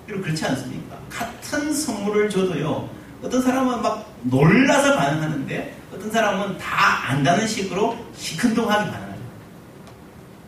여러분, 0.08 0.26
그렇지 0.26 0.46
않습니까? 0.46 0.98
같은 1.10 1.74
선물을 1.74 2.30
줘도요, 2.30 2.90
어떤 3.22 3.42
사람은 3.42 3.82
막 3.82 4.14
놀라서 4.24 4.96
반응하는데, 4.96 5.78
어떤 5.94 6.12
사람은 6.12 6.58
다 6.58 7.10
안다는 7.10 7.48
식으로 7.48 7.98
시큰둥하게 8.16 8.92
반응하죠. 8.92 9.14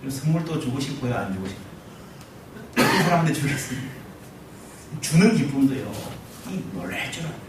선물도 0.09 0.59
주고 0.59 0.79
싶고요, 0.79 1.15
안 1.15 1.33
주고 1.33 1.47
싶어요. 1.47 1.65
어떤 2.71 3.03
사람한테 3.03 3.33
주겠습니다. 3.33 3.87
주는 5.01 5.35
기쁨도요, 5.35 5.91
이 6.49 6.61
놀랄 6.73 7.11
줄 7.11 7.23
알아요. 7.23 7.45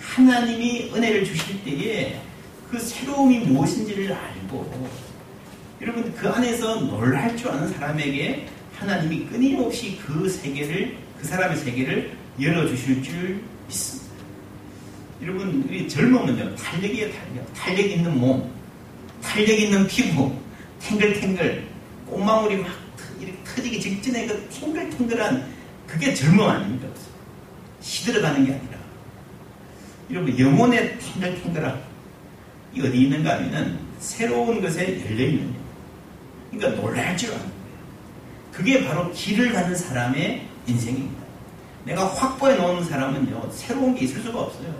하나님이 0.00 0.92
은혜를 0.94 1.24
주실 1.24 1.62
때에 1.64 2.20
그 2.70 2.78
새로움이 2.78 3.40
무엇인지를 3.40 4.12
알고, 4.12 4.88
여러분, 5.80 6.12
그 6.14 6.28
안에서 6.28 6.80
놀랄 6.80 7.36
줄 7.36 7.50
아는 7.50 7.68
사람에게 7.72 8.46
하나님이 8.74 9.26
끊임없이 9.26 9.98
그 10.04 10.28
세계를, 10.28 10.96
그 11.18 11.26
사람의 11.26 11.56
세계를 11.58 12.12
열어주실 12.40 13.02
줄 13.02 13.40
믿습니다. 13.66 14.06
여러분, 15.22 15.64
우리 15.68 15.88
젊으면요, 15.88 16.54
탄력이에요, 16.56 17.12
탄력. 17.12 17.54
탄력 17.54 17.80
있는 17.90 18.18
몸, 18.18 18.50
탄력 19.22 19.58
있는 19.58 19.86
피부, 19.86 20.32
탱글탱글, 20.80 21.66
꽃망울이 22.06 22.56
막 22.56 22.70
터지기 23.44 23.80
직전에 23.80 24.26
그 24.26 24.48
탱글탱글한 24.50 25.46
그게 25.86 26.12
젊음 26.14 26.40
아닙니까? 26.40 26.88
시들어가는 27.80 28.44
게 28.44 28.52
아니라. 28.52 28.78
여러분, 30.10 30.38
영혼의 30.38 30.98
탱글탱글함, 30.98 31.82
이 32.74 32.80
어디 32.80 33.02
있는가 33.02 33.36
하면은 33.36 33.78
새로운 33.98 34.60
것에 34.60 35.02
열려있는 35.04 35.52
거 35.52 35.55
그러니까 36.50 36.80
놀랄 36.80 37.16
줄 37.16 37.30
아는 37.30 37.40
거예요. 37.42 37.56
그게 38.52 38.84
바로 38.86 39.10
길을 39.12 39.52
가는 39.52 39.74
사람의 39.74 40.46
인생입니다. 40.66 41.22
내가 41.84 42.06
확보해 42.06 42.56
놓은 42.56 42.84
사람은요, 42.84 43.50
새로운 43.52 43.94
게 43.94 44.04
있을 44.06 44.22
수가 44.22 44.40
없어요. 44.40 44.74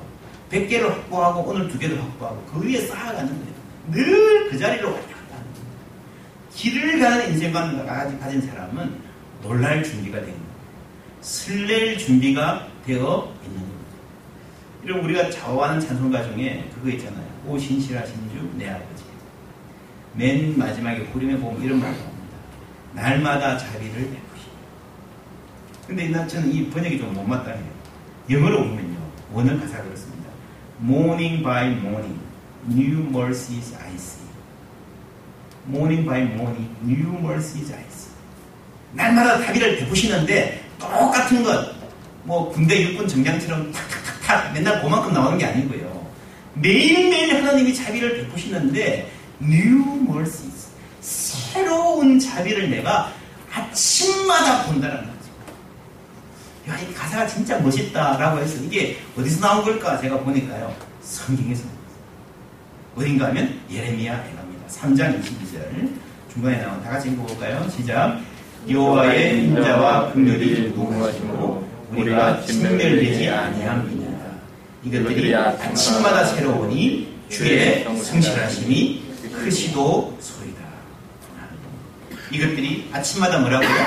100개를 0.50 0.88
확보하고 0.88 1.40
오늘 1.50 1.68
두 1.68 1.78
개를 1.78 2.00
확보하고 2.02 2.44
그 2.52 2.66
위에 2.66 2.80
쌓아가는 2.86 3.26
거예요. 3.28 3.56
늘 3.92 4.50
그 4.50 4.58
자리로 4.58 4.88
왔다 4.92 5.02
갔다 5.08 5.34
하는 5.34 5.44
거예요. 5.52 5.66
길을 6.54 6.98
가는 7.00 7.28
인생관 7.30 7.86
가진 8.20 8.40
사람은 8.42 8.96
놀랄 9.42 9.82
준비가 9.84 10.18
되는 10.20 10.32
거예요. 10.32 10.46
설렐 11.20 11.98
준비가 11.98 12.66
되어 12.86 13.32
있는 13.44 13.58
거예요. 13.60 13.76
이런 14.84 15.00
우리가 15.04 15.30
좌우하는 15.30 15.80
찬송가 15.80 16.22
중에 16.24 16.68
그거 16.74 16.88
있잖아요. 16.90 17.26
오 17.46 17.58
신실하신 17.58 18.14
주 18.30 18.56
내 18.56 18.68
아버지. 18.70 19.04
맨 20.16 20.56
마지막에 20.58 21.00
후림에 21.12 21.36
보면 21.38 21.62
이런 21.62 21.78
말이 21.78 21.94
나옵니다. 21.96 22.36
날마다 22.94 23.58
자비를 23.58 23.92
베푸시. 23.92 24.46
근데 25.86 26.08
난 26.08 26.26
저는 26.26 26.52
이 26.52 26.68
번역이 26.70 26.98
좀 26.98 27.12
못맞다 27.14 27.50
해요. 27.50 27.64
영어로 28.30 28.64
보면요. 28.64 28.96
원어 29.32 29.58
가사가 29.60 29.84
그렇습니다. 29.84 30.30
Morning 30.82 31.42
by 31.42 31.72
morning, 31.72 32.18
new 32.70 33.08
mercies 33.08 33.74
I 33.76 33.94
see. 33.94 34.26
Morning 35.68 36.06
by 36.06 36.22
morning, 36.22 36.74
new 36.82 37.18
mercies 37.18 37.72
I 37.72 37.80
see. 37.90 38.12
날마다 38.92 39.44
자비를 39.44 39.78
베푸시는데 39.78 40.64
똑같은 40.78 41.42
것, 41.42 41.74
뭐 42.24 42.50
군대 42.50 42.82
육군 42.82 43.06
정장처럼 43.06 43.70
탁탁탁탁 43.70 44.52
맨날 44.54 44.80
그만큼 44.80 45.12
나오는 45.12 45.36
게 45.36 45.44
아니고요. 45.44 46.06
매일매일 46.54 47.36
하나님이 47.36 47.74
자비를 47.74 48.16
베푸시는데 48.16 49.15
new 49.42 50.06
mercies, 50.08 50.68
새로운 51.00 52.18
자비를 52.18 52.70
내가 52.70 53.12
아침마다 53.52 54.64
본다는 54.64 54.96
거죠. 54.96 55.16
야, 56.68 56.78
이 56.80 56.92
가사가 56.92 57.26
진짜 57.26 57.58
멋있다라고 57.58 58.38
해서 58.40 58.62
이게 58.62 58.98
어디서 59.16 59.40
나온 59.40 59.64
걸까 59.64 59.98
제가 60.00 60.18
보니까요. 60.20 60.74
성경에서 61.02 61.64
어딘가 62.96 63.26
하면 63.26 63.60
예레미야 63.70 64.12
애가입니다. 64.12 64.66
3장 64.68 65.22
22절 65.22 65.90
중간에 66.32 66.58
나온 66.62 66.82
다 66.82 66.90
같이 66.90 67.10
읽어볼까요? 67.10 67.68
시작 67.70 68.20
여호와의 68.68 69.44
인자와 69.44 70.12
긍휼이 70.12 70.68
무궁하시므로 70.70 71.64
우리가 71.92 72.42
진멸되지 72.42 73.28
아니함이니라. 73.28 74.16
이것들이 74.82 75.34
아침마다 75.34 76.24
새로우니 76.24 77.16
주의 77.28 77.84
성실하심이 77.84 79.05
크시도 79.46 80.18
소이다. 80.20 80.60
이것들이 82.32 82.90
아침마다 82.92 83.38
뭐라고요? 83.38 83.86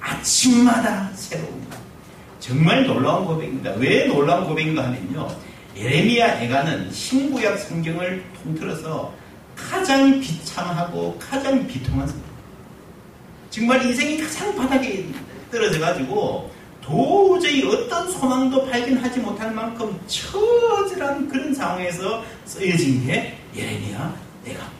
아침마다 0.00 1.10
새로운 1.14 1.66
정말 2.38 2.84
놀라운 2.84 3.24
고백입니다. 3.24 3.72
왜 3.78 4.06
놀라운 4.06 4.46
고백인가 4.46 4.84
하면요. 4.84 5.28
예레미야 5.74 6.42
애가는 6.42 6.92
신구약 6.92 7.58
성경을 7.58 8.22
통틀어서 8.42 9.14
가장 9.56 10.20
비참하고 10.20 11.18
가장 11.18 11.66
비통한. 11.66 12.12
정말 13.48 13.82
인생이 13.86 14.18
가장 14.18 14.54
바닥에 14.56 15.06
떨어져 15.50 15.80
가지고 15.80 16.50
도저히 16.82 17.66
어떤 17.66 18.10
소망도 18.10 18.66
발견하지 18.66 19.20
못할 19.20 19.52
만큼 19.52 19.98
처절한 20.06 21.28
그런 21.28 21.54
상황에서 21.54 22.22
쓰여진 22.44 23.06
게 23.06 23.38
예레미야 23.56 24.14
애가. 24.44 24.77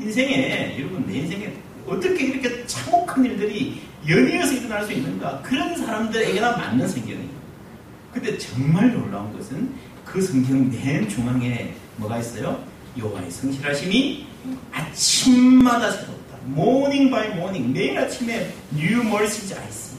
인생에 0.00 0.76
여러분 0.78 1.06
내 1.06 1.18
인생에 1.18 1.52
어떻게 1.86 2.24
이렇게 2.24 2.66
참혹한 2.66 3.24
일들이 3.24 3.82
연이어서 4.08 4.52
일어날 4.54 4.84
수 4.84 4.92
있는가 4.92 5.42
그런 5.42 5.76
사람들에게나 5.76 6.56
맞는 6.56 6.88
성경이에요. 6.88 7.42
근데 8.12 8.36
정말 8.38 8.92
놀라운 8.92 9.32
것은 9.32 9.74
그 10.04 10.20
성경 10.20 10.70
맨 10.70 11.08
중앙에 11.08 11.74
뭐가 11.96 12.18
있어요? 12.18 12.62
여호와의 12.98 13.30
성실하심이 13.30 14.26
아침마다 14.72 15.90
새롭다. 15.90 16.36
Morning 16.44 17.10
by 17.10 17.30
morning 17.30 17.72
매일 17.72 17.98
아침에 17.98 18.52
new 18.74 19.02
mercies 19.02 19.54
I 19.54 19.62
see. 19.62 19.96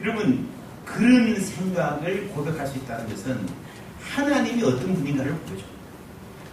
여러분 0.00 0.48
그런 0.84 1.40
생각을 1.40 2.28
고백할 2.28 2.66
수 2.66 2.76
있다는 2.78 3.08
것은 3.08 3.46
하나님이 4.00 4.62
어떤 4.64 4.94
분인가를 4.94 5.32
보여줘. 5.32 5.64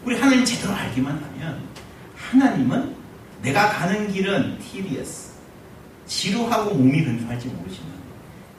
우리 0.06 0.16
하나님 0.16 0.46
제대로 0.46 0.74
알기만 0.74 1.12
하면 1.12 1.62
하나님은 2.32 2.96
내가 3.42 3.70
가는 3.70 4.12
길은 4.12 4.60
tedious, 4.60 5.32
지루하고 6.06 6.76
몸이 6.76 7.04
근소할지 7.04 7.48
모르지만 7.48 7.90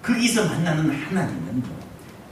거기서 0.03 0.47
만나는 0.47 0.91
하나님은 0.91 1.63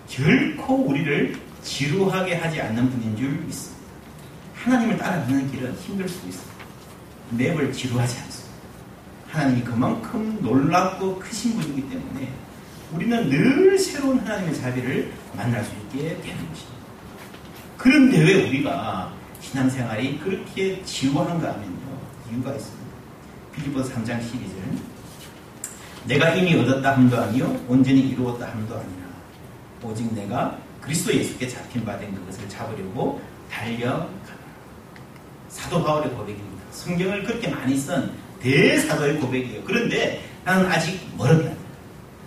결코 0.09 0.75
우리를 0.75 1.37
지루하게 1.63 2.37
하지 2.37 2.61
않는 2.61 2.91
분인 2.91 3.17
줄 3.17 3.31
믿습니다. 3.31 3.79
하나님을 4.55 4.97
따라가는 4.97 5.51
길은 5.51 5.75
힘들 5.75 6.09
수도 6.09 6.29
있습니다. 6.29 6.59
매번 7.31 7.73
지루하지 7.73 8.19
않습니다. 8.21 8.49
하나님이 9.29 9.63
그만큼 9.63 10.39
놀랍고 10.41 11.19
크신 11.19 11.59
분이기 11.59 11.89
때문에 11.89 12.33
우리는 12.93 13.29
늘 13.29 13.79
새로운 13.79 14.19
하나님의 14.21 14.57
자비를 14.57 15.13
만날 15.37 15.63
수 15.63 15.73
있게 15.73 16.17
되는 16.23 16.49
것입니다. 16.49 16.79
그런데 17.77 18.19
왜 18.19 18.49
우리가 18.49 19.13
신앙생활이 19.41 20.19
그렇게 20.19 20.83
지루한가 20.85 21.53
하면요. 21.55 21.99
이유가 22.31 22.53
있습니다. 22.55 22.89
빌리보 23.55 23.81
3장 23.83 24.21
12절 24.21 24.79
내가 26.05 26.31
이미 26.35 26.55
얻었다 26.55 26.95
함도 26.97 27.19
아니요 27.21 27.61
온전히 27.69 28.01
이루었다 28.01 28.47
함도 28.51 28.75
아니라 28.75 29.09
오직 29.83 30.13
내가 30.15 30.57
그리스도 30.81 31.13
예수께 31.13 31.49
잡힌 31.49 31.85
바 31.85 31.99
된 31.99 32.15
그것을 32.15 32.49
잡으려고 32.49 33.21
달려가라. 33.51 34.09
사도 35.49 35.83
바울의 35.83 36.11
고백입니다. 36.11 36.65
성경을 36.71 37.25
그렇게 37.25 37.49
많이 37.49 37.77
쓴 37.77 38.11
대사도의 38.41 39.19
고백이에요. 39.19 39.63
그런데 39.65 40.25
나는 40.45 40.71
아직 40.71 41.01
멀었다. 41.17 41.53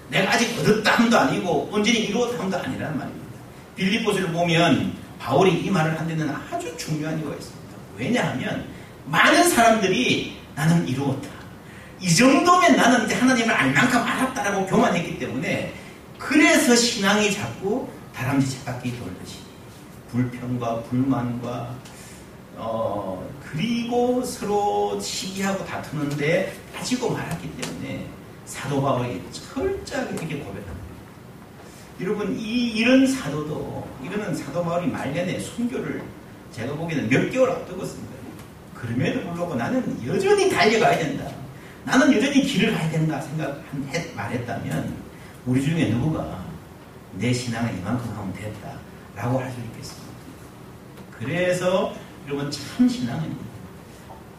내가 0.10 0.34
아직 0.34 0.58
얻었다 0.60 0.98
함도 0.98 1.18
아니고 1.18 1.70
온전히 1.72 2.00
이루었다 2.06 2.44
함도 2.44 2.58
아니라는 2.58 2.98
말입니다. 2.98 3.32
빌리보스를 3.76 4.32
보면 4.34 4.94
바울이 5.22 5.62
이 5.62 5.70
말을 5.70 6.00
한 6.00 6.08
데는 6.08 6.28
아주 6.30 6.76
중요한 6.78 7.20
이유가 7.20 7.36
있습니다. 7.36 7.78
왜냐하면 7.96 8.68
많은 9.06 9.48
사람들이 9.50 10.38
나는 10.56 10.88
이루었다. 10.88 11.30
이 12.00 12.14
정도면 12.16 12.76
나는 12.76 13.06
이제 13.06 13.14
하나님을 13.14 13.54
알 13.54 13.72
만큼 13.72 14.00
알았다라고 14.00 14.66
교만했기 14.66 15.20
때문에 15.20 15.76
그래서 16.18 16.76
신앙이 16.76 17.32
자꾸 17.32 17.88
다람쥐 18.16 18.66
쳇바퀴 18.66 18.98
돌듯이 18.98 19.38
불평과 20.12 20.82
불만과 20.84 21.76
어 22.58 23.24
그리고 23.52 24.24
서로 24.24 25.00
시기하고 25.00 25.64
다투는데 25.66 26.56
빠지고 26.76 27.12
말았기 27.12 27.58
때문에 27.58 28.08
사도 28.46 28.82
바울이 28.82 29.22
철저하게 29.32 30.14
이렇게 30.14 30.38
고백합니다. 30.40 30.81
여러분 32.00 32.38
이 32.40 32.70
이런 32.72 33.06
사도도 33.06 33.88
이거는 34.04 34.34
사도 34.36 34.64
바울이 34.64 34.88
말년에 34.88 35.40
순교를 35.40 36.02
제가 36.52 36.74
보기에는 36.76 37.10
몇 37.10 37.30
개월 37.30 37.52
앞두고 37.52 37.86
쓴 37.86 37.98
거예요. 37.98 38.22
그럼에도 38.74 39.22
불구하고 39.22 39.56
나는 39.56 39.98
여전히 40.08 40.50
달려가야 40.50 40.98
된다. 40.98 41.26
나는 41.86 42.14
여전히 42.16 42.44
길을 42.44 42.74
가야 42.74 42.90
된다 42.92 43.20
생각 43.22 43.62
말했다면 44.16 44.96
우리 45.46 45.64
중에 45.64 45.90
누구가 45.90 46.44
내 47.14 47.34
신앙을 47.34 47.78
이만큼 47.78 48.10
하면 48.16 48.34
됐다 48.34 48.74
라고 49.16 49.40
할 49.40 49.52
수 49.52 49.60
있겠습니다. 49.60 50.12
그래서 51.20 51.94
여러분 52.28 52.50
참 52.50 52.88
신앙은 52.88 53.36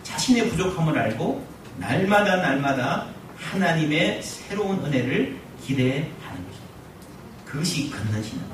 자신의 0.03 0.49
부족함을 0.51 0.99
알고 0.99 1.45
날마다 1.79 2.37
날마다 2.37 3.07
하나님의 3.37 4.23
새로운 4.23 4.85
은혜를 4.85 5.37
것입니다. 5.61 6.22
그것이 7.53 7.93
신앙. 8.23 8.47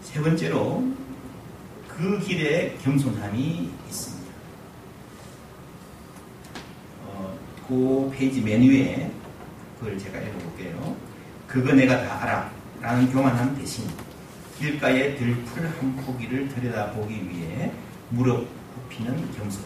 세 0.00 0.20
번째로 0.20 0.92
그 1.88 2.20
길에 2.20 2.78
겸손함이 2.80 3.68
있습니다. 3.88 4.32
어, 7.02 7.36
그 7.66 8.12
페이지 8.14 8.40
맨 8.40 8.62
위에 8.62 9.10
그걸 9.80 9.98
제가 9.98 10.20
읽어볼게요. 10.20 10.96
그거 11.48 11.72
내가 11.72 12.06
다 12.06 12.22
알아. 12.22 12.50
라는 12.80 13.10
교만함 13.10 13.56
대신 13.56 13.88
길가에 14.56 15.16
들풀 15.16 15.66
한 15.66 15.96
포기를 15.96 16.48
들여다보기 16.48 17.28
위해 17.28 17.72
무릎 18.10 18.46
굽히는 18.88 19.32
겸손. 19.36 19.64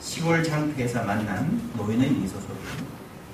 시골 0.00 0.44
장터에서 0.44 1.02
만난 1.04 1.70
노인의 1.78 2.10
미소 2.10 2.38
소리. 2.40 2.91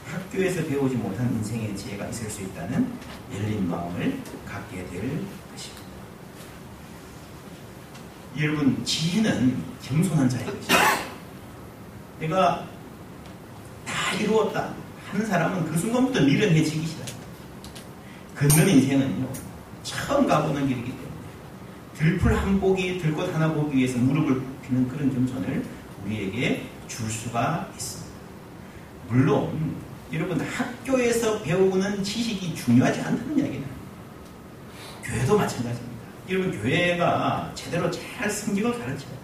학교에서 0.08 0.64
배우지 0.64 0.96
못한 0.96 1.32
인생의 1.34 1.76
지혜가 1.76 2.06
있을 2.08 2.30
수 2.30 2.42
있다는 2.42 2.90
열린 3.34 3.68
마음을 3.68 4.18
갖게 4.46 4.76
될 4.86 5.00
것입니다. 5.52 5.82
여러분, 8.38 8.84
지혜는 8.84 9.62
겸손한 9.82 10.28
자의 10.28 10.44
것입니다. 10.46 10.74
내가 12.20 12.66
다 13.84 14.14
이루었다 14.14 14.74
하는 15.10 15.26
사람은 15.26 15.70
그 15.70 15.78
순간부터 15.78 16.20
미련해지기 16.20 16.86
시작합니다. 16.86 17.18
걷는 18.34 18.68
인생은요, 18.68 19.28
처음 19.82 20.26
가보는 20.26 20.68
길이기 20.68 20.90
때문에 20.90 21.08
들풀 21.94 22.34
한 22.34 22.60
보기, 22.60 22.98
들꽃 22.98 23.34
하나 23.34 23.52
보기 23.52 23.76
위해서 23.76 23.98
무릎을 23.98 24.40
굽히는 24.40 24.88
그런 24.88 25.12
겸손을 25.12 25.64
우리에게 26.04 26.66
줄 26.86 27.10
수가 27.10 27.68
있습니다. 27.74 28.08
물론 29.08 29.76
여러분 30.12 30.40
학교에서 30.40 31.42
배우는 31.42 32.02
지식이 32.02 32.54
중요하지 32.54 33.00
않다는 33.00 33.38
이야기는 33.38 33.64
교회도 35.02 35.36
마찬가지입니다. 35.36 35.98
여러분 36.30 36.60
교회가 36.60 37.52
제대로 37.54 37.90
잘 37.90 38.30
성경을 38.30 38.78
가르쳐요. 38.78 39.18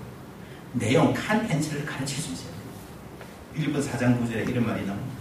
내용, 0.72 1.14
컨텐츠를 1.14 1.84
가르칠 1.86 2.18
수 2.18 2.32
있어요. 2.32 2.54
빌립보 3.54 3.78
4장 3.78 4.20
9절에 4.20 4.48
이런 4.48 4.66
말이 4.66 4.84
나옵니다. 4.84 5.14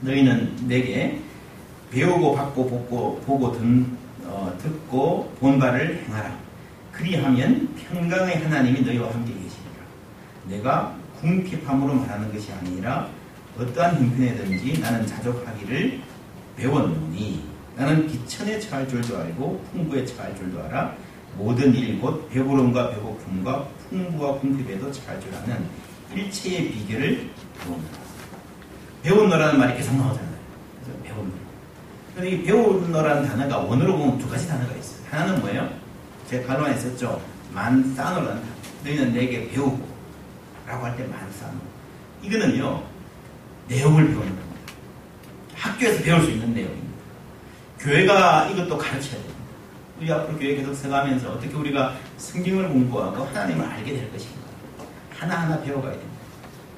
너희는 0.00 0.68
내게 0.68 1.20
배우고 1.90 2.34
받고 2.34 2.68
보고, 2.68 3.20
보고 3.24 3.52
듣, 3.52 3.86
어, 4.24 4.56
듣고 4.60 5.32
본 5.40 5.58
바를 5.58 6.04
행하라. 6.04 6.36
그리하면 6.92 7.74
평강의 7.74 8.42
하나님이 8.42 8.82
너희와 8.82 9.12
함께 9.12 9.32
계시리라. 9.32 9.56
내가 10.48 10.94
궁핍함으로 11.20 11.94
말하는 11.94 12.32
것이 12.32 12.52
아니라 12.52 13.08
어떠한 13.58 13.96
형편에든지 13.96 14.80
나는 14.80 15.06
자족하기를 15.06 16.00
배웠노니 16.56 17.44
나는 17.76 18.06
비천에 18.06 18.58
처할 18.60 18.88
줄도 18.88 19.16
알고 19.18 19.64
풍부에 19.72 20.04
처할 20.06 20.34
줄도 20.36 20.62
알아 20.64 20.94
모든 21.36 21.74
일 21.74 22.00
곧 22.00 22.28
배부름과 22.30 22.90
배고픔과 22.90 23.68
풍부와 23.90 24.38
궁핍에도 24.40 24.90
처할 24.92 25.20
줄 25.20 25.34
아는 25.34 25.66
일체의 26.14 26.70
비결을 26.70 27.30
배운노라. 27.60 27.98
배운노라는 29.02 29.58
말이 29.58 29.76
계속 29.76 29.94
나오잖아요. 29.96 30.36
그래서 30.82 30.98
배운노. 31.02 31.32
근데 32.14 32.30
이 32.30 32.42
배운노라는 32.42 33.28
단어가 33.28 33.58
원어로 33.58 33.96
보면 33.98 34.18
두 34.18 34.28
가지 34.28 34.48
단어가 34.48 34.74
있어요. 34.74 35.00
하나는 35.10 35.40
뭐예요? 35.40 35.68
제가 36.30 36.46
반론에 36.46 36.74
있었죠. 36.76 37.20
만사노라는 37.52 38.40
단어. 38.42 38.52
너희는 38.84 39.12
내게 39.12 39.48
배우고 39.50 39.86
라고 40.66 40.84
할 40.86 40.96
때 40.96 41.04
만사노. 41.04 41.58
이거는요. 42.22 42.82
내용을 43.68 44.06
배우는 44.06 44.26
겁니다. 44.26 44.42
학교에서 45.54 46.02
배울 46.02 46.22
수 46.22 46.30
있는 46.30 46.54
내용입니다. 46.54 46.86
교회가 47.78 48.48
이것도 48.48 48.78
가르쳐야 48.78 49.12
됩니다. 49.12 49.36
우리 50.00 50.12
앞으로 50.12 50.38
교회 50.38 50.54
계속 50.56 50.74
서가면서 50.74 51.32
어떻게 51.32 51.54
우리가 51.54 51.96
성경을 52.18 52.68
공부하고 52.68 53.24
하나님을 53.24 53.64
알게 53.64 53.92
될 53.94 54.12
것인가. 54.12 54.36
하나하나 55.16 55.60
배워가야 55.62 55.92
됩니다. 55.92 56.16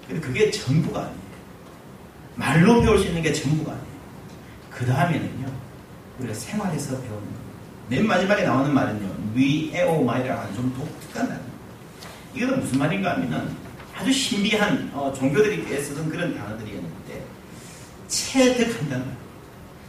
근데 0.07 0.21
그게 0.21 0.51
전부가 0.51 1.01
아니에요. 1.01 1.19
말로 2.37 2.81
배울 2.81 2.99
수 2.99 3.09
있는 3.09 3.23
게 3.23 3.33
전부가 3.33 3.73
아니에요. 3.73 3.89
그 4.71 4.87
다음에는요, 4.87 5.53
우리가 6.21 6.35
생활에서 6.35 6.91
배우는 6.93 7.09
겁니다. 7.09 7.41
맨 7.89 8.07
마지막에 8.07 8.45
나오는 8.45 8.73
말은요, 8.73 9.09
위에오 9.35 10.05
마이라는 10.05 10.55
좀 10.55 10.73
독특한 10.75 11.29
단어. 11.29 11.41
이거는 12.35 12.61
무슨 12.61 12.79
말인가 12.79 13.15
하면은 13.15 13.57
아주 13.99 14.13
신비한 14.13 14.91
어, 14.95 15.13
종교들이 15.13 15.65
쓰던 15.83 16.09
그런 16.09 16.37
단어들이었는데 16.37 17.25
체득한다는 18.07 19.07
말. 19.07 19.17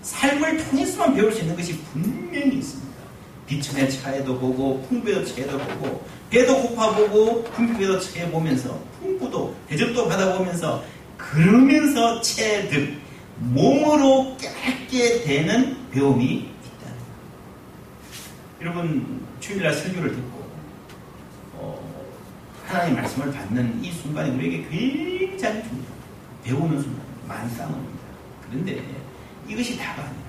삶을 0.01 0.57
통해서만 0.65 1.13
배울 1.13 1.31
수 1.31 1.41
있는 1.41 1.55
것이 1.55 1.77
분명히 1.83 2.57
있습니다. 2.57 2.89
비천의 3.45 3.91
차에도 3.91 4.39
보고 4.39 4.81
풍부의 4.89 5.25
차에도 5.27 5.59
보고 5.59 6.05
배도 6.31 6.61
고파보고 6.61 7.43
풍부에도 7.43 7.99
차에 7.99 8.29
보면서 8.31 8.79
풍부도 8.99 9.55
대접도 9.67 10.07
받아보면서 10.07 10.83
그러면서 11.17 12.21
체득 12.21 12.97
몸으로 13.37 14.35
깨닫게 14.37 15.23
되는 15.23 15.77
배움이 15.91 16.25
있다. 16.35 16.91
여러분 18.61 19.23
주일날 19.39 19.73
설교를 19.73 20.11
듣고 20.11 20.38
어, 20.38 20.38
하나님의 22.69 23.01
말씀을 23.01 23.31
받는 23.33 23.83
이 23.83 23.91
순간이 23.91 24.29
우리에게 24.29 24.69
굉장히 24.69 25.63
중요해요. 25.63 25.89
배우는 26.43 26.81
순간, 26.81 27.03
만쌍입니다. 27.27 27.99
그런데 28.47 28.83
이것이 29.47 29.75
다가 29.75 30.03
아니라 30.03 30.19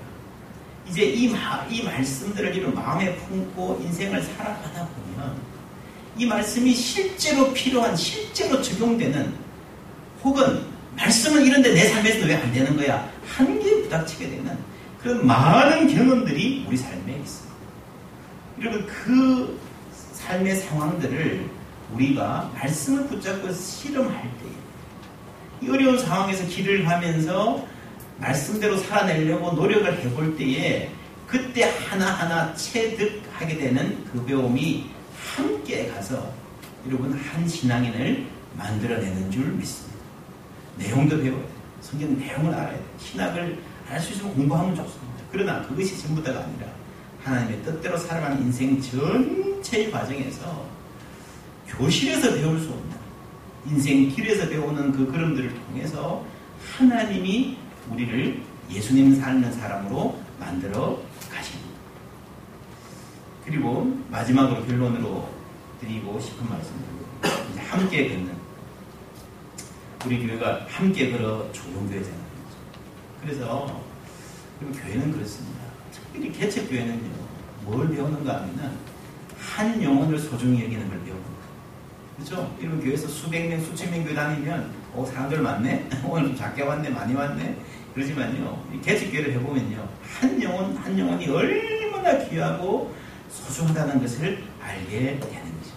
이제 0.89 1.03
이, 1.03 1.29
마, 1.29 1.63
이 1.69 1.83
말씀들을 1.83 2.55
이런 2.55 2.73
마음에 2.73 3.15
품고 3.15 3.81
인생을 3.83 4.23
살아가다 4.23 4.87
보면 4.87 5.35
이 6.17 6.25
말씀이 6.25 6.73
실제로 6.73 7.53
필요한, 7.53 7.95
실제로 7.95 8.59
적용되는 8.59 9.33
혹은 10.23 10.65
말씀은 10.97 11.45
이런데 11.45 11.73
내 11.73 11.87
삶에서 11.89 12.25
왜 12.25 12.35
안 12.35 12.51
되는 12.51 12.75
거야? 12.75 13.07
한계에 13.27 13.83
부닥치게 13.83 14.29
되는 14.29 14.57
그런 15.01 15.25
많은 15.25 15.87
경험들이 15.87 16.65
우리 16.67 16.75
삶에 16.75 17.13
있습니다. 17.13 17.55
여러분, 18.61 18.85
그 18.87 19.59
삶의 20.13 20.55
상황들을 20.57 21.60
우리가 21.93 22.51
말씀을 22.55 23.07
붙잡고 23.07 23.51
실험할 23.51 24.21
때에 24.21 24.51
이 25.61 25.69
어려운 25.69 25.97
상황에서 25.97 26.45
길을 26.47 26.83
가면서 26.85 27.65
말씀대로 28.17 28.77
살아내려고 28.77 29.51
노력을 29.53 29.99
해볼 29.99 30.37
때에 30.37 30.89
그때 31.27 31.63
하나하나 31.63 32.53
체득하게 32.55 33.57
되는 33.57 34.03
그 34.11 34.23
배움이 34.25 34.89
함께 35.35 35.87
가서 35.87 36.31
여러분 36.87 37.13
한 37.13 37.47
신앙인을 37.47 38.25
만들어내는 38.57 39.31
줄 39.31 39.45
믿습니다. 39.53 39.99
내용도 40.77 41.17
배워야 41.17 41.39
돼요. 41.39 41.51
성경 41.81 42.17
내용을 42.17 42.53
알아야 42.53 42.71
돼요. 42.71 42.85
신학을 42.99 43.59
알 43.89 43.99
수 43.99 44.13
있으면 44.13 44.33
공부하면 44.33 44.75
좋습니다. 44.75 45.23
그러나 45.31 45.61
그것이 45.67 45.99
전부 46.01 46.23
다가 46.23 46.39
아니라 46.39 46.67
하나님의 47.23 47.63
뜻대로 47.63 47.97
살아가는 47.97 48.41
인생 48.41 48.81
전체의 48.81 49.91
과정에서 49.91 50.65
교실에서 51.77 52.33
배울 52.33 52.59
수 52.59 52.69
없는 52.69 52.97
인생 53.65 54.09
길에서 54.09 54.49
배우는 54.49 54.91
그 54.91 55.11
걸음들을 55.11 55.53
통해서 55.65 56.25
하나님이 56.75 57.57
우리를 57.89 58.41
예수님 58.69 59.19
삶는 59.19 59.51
사람으로 59.53 60.19
만들어 60.39 60.99
가십니다. 61.29 61.69
그리고 63.45 63.97
마지막으로 64.09 64.65
결론으로 64.65 65.29
드리고 65.79 66.19
싶은 66.19 66.49
말씀은 66.49 66.79
이제 67.51 67.59
함께 67.61 68.09
걷는 68.09 68.35
우리 70.05 70.25
교회가 70.25 70.65
함께 70.67 71.11
걸어 71.11 71.51
좋은 71.51 71.89
교회잖아요. 71.89 72.21
그래서 73.21 73.81
교회는 74.61 75.11
그렇습니다. 75.11 75.59
특별히 75.91 76.31
개척 76.31 76.67
교회는요. 76.69 77.09
뭘 77.63 77.89
배우는가 77.89 78.41
하면은 78.41 78.71
한 79.37 79.81
영혼을 79.83 80.17
소중히 80.17 80.63
여기는 80.63 80.89
걸 80.89 80.99
거예요. 80.99 81.40
그렇죠? 82.21 82.55
이런 82.59 82.79
교회에서 82.79 83.07
수백 83.07 83.47
명, 83.47 83.59
수천 83.63 83.89
명 83.89 84.03
교회 84.03 84.13
다니면 84.13 84.71
어 84.93 85.05
사람들 85.05 85.39
많네? 85.39 85.89
오늘 86.05 86.27
좀 86.27 86.35
작게 86.35 86.61
왔네? 86.61 86.89
많이 86.89 87.13
왔네? 87.13 87.57
그러지만요. 87.95 88.63
개척교회를 88.83 89.33
해보면요. 89.33 89.89
한 90.03 90.41
영혼, 90.41 90.77
한 90.77 90.97
영혼이 90.97 91.27
얼마나 91.27 92.17
귀하고 92.25 92.93
소중하다는 93.29 94.01
것을 94.01 94.43
알게 94.61 95.19
되는 95.19 95.19
거죠. 95.19 95.71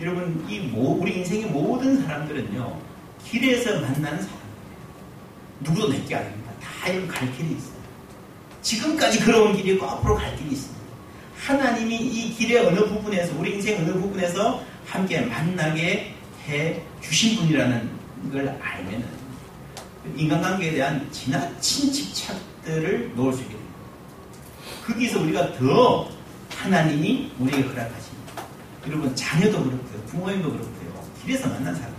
여러분, 0.00 0.44
이 0.48 0.60
모, 0.60 0.92
우리 1.00 1.18
인생의 1.18 1.46
모든 1.46 2.02
사람들은요. 2.02 2.80
길에서 3.24 3.72
만나는 3.80 4.22
사람이에요. 4.22 4.46
누구도 5.60 5.88
내게 5.88 6.14
아닙니다. 6.14 6.52
다 6.60 6.88
이런 6.88 7.08
갈 7.08 7.30
길이 7.36 7.56
있어요. 7.56 7.76
지금까지 8.62 9.24
걸어온 9.24 9.56
길이 9.56 9.72
있고 9.74 9.86
앞으로 9.86 10.16
갈 10.16 10.34
길이 10.36 10.52
있습니다. 10.52 10.76
하나님이 11.36 11.96
이 11.96 12.34
길의 12.34 12.66
어느 12.66 12.80
부분에서, 12.86 13.38
우리 13.38 13.54
인생 13.54 13.78
어느 13.82 13.92
부분에서 13.92 14.62
함께 14.86 15.20
만나게 15.20 16.14
해 16.48 16.82
주신 17.00 17.36
분이라는 17.36 17.90
걸 18.32 18.48
알면은 18.60 19.04
인간관계에 20.14 20.72
대한 20.72 21.10
지나친 21.10 21.92
집착들을 21.92 23.12
놓을 23.14 23.32
수 23.32 23.42
있게 23.42 23.54
됩니다. 23.54 23.76
거기서 24.86 25.20
우리가 25.20 25.52
더 25.54 26.08
하나님이 26.50 27.32
우리에게 27.38 27.68
허락하십니다. 27.68 28.44
여러분 28.86 29.14
자녀도 29.14 29.64
그렇고요. 29.64 30.02
부모님도 30.06 30.52
그렇고요. 30.52 31.04
길에서 31.22 31.48
만난 31.48 31.74
사람들 31.74 31.96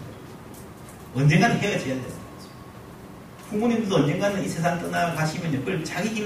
언젠가는 1.16 1.58
헤어져야 1.58 1.96
거죠. 1.96 2.16
부모님도 3.50 3.96
언젠가는 3.96 4.44
이 4.44 4.48
세상 4.48 4.80
떠나가시면요. 4.80 5.60
그걸 5.60 5.84
자기 5.84 6.14
길로 6.14 6.26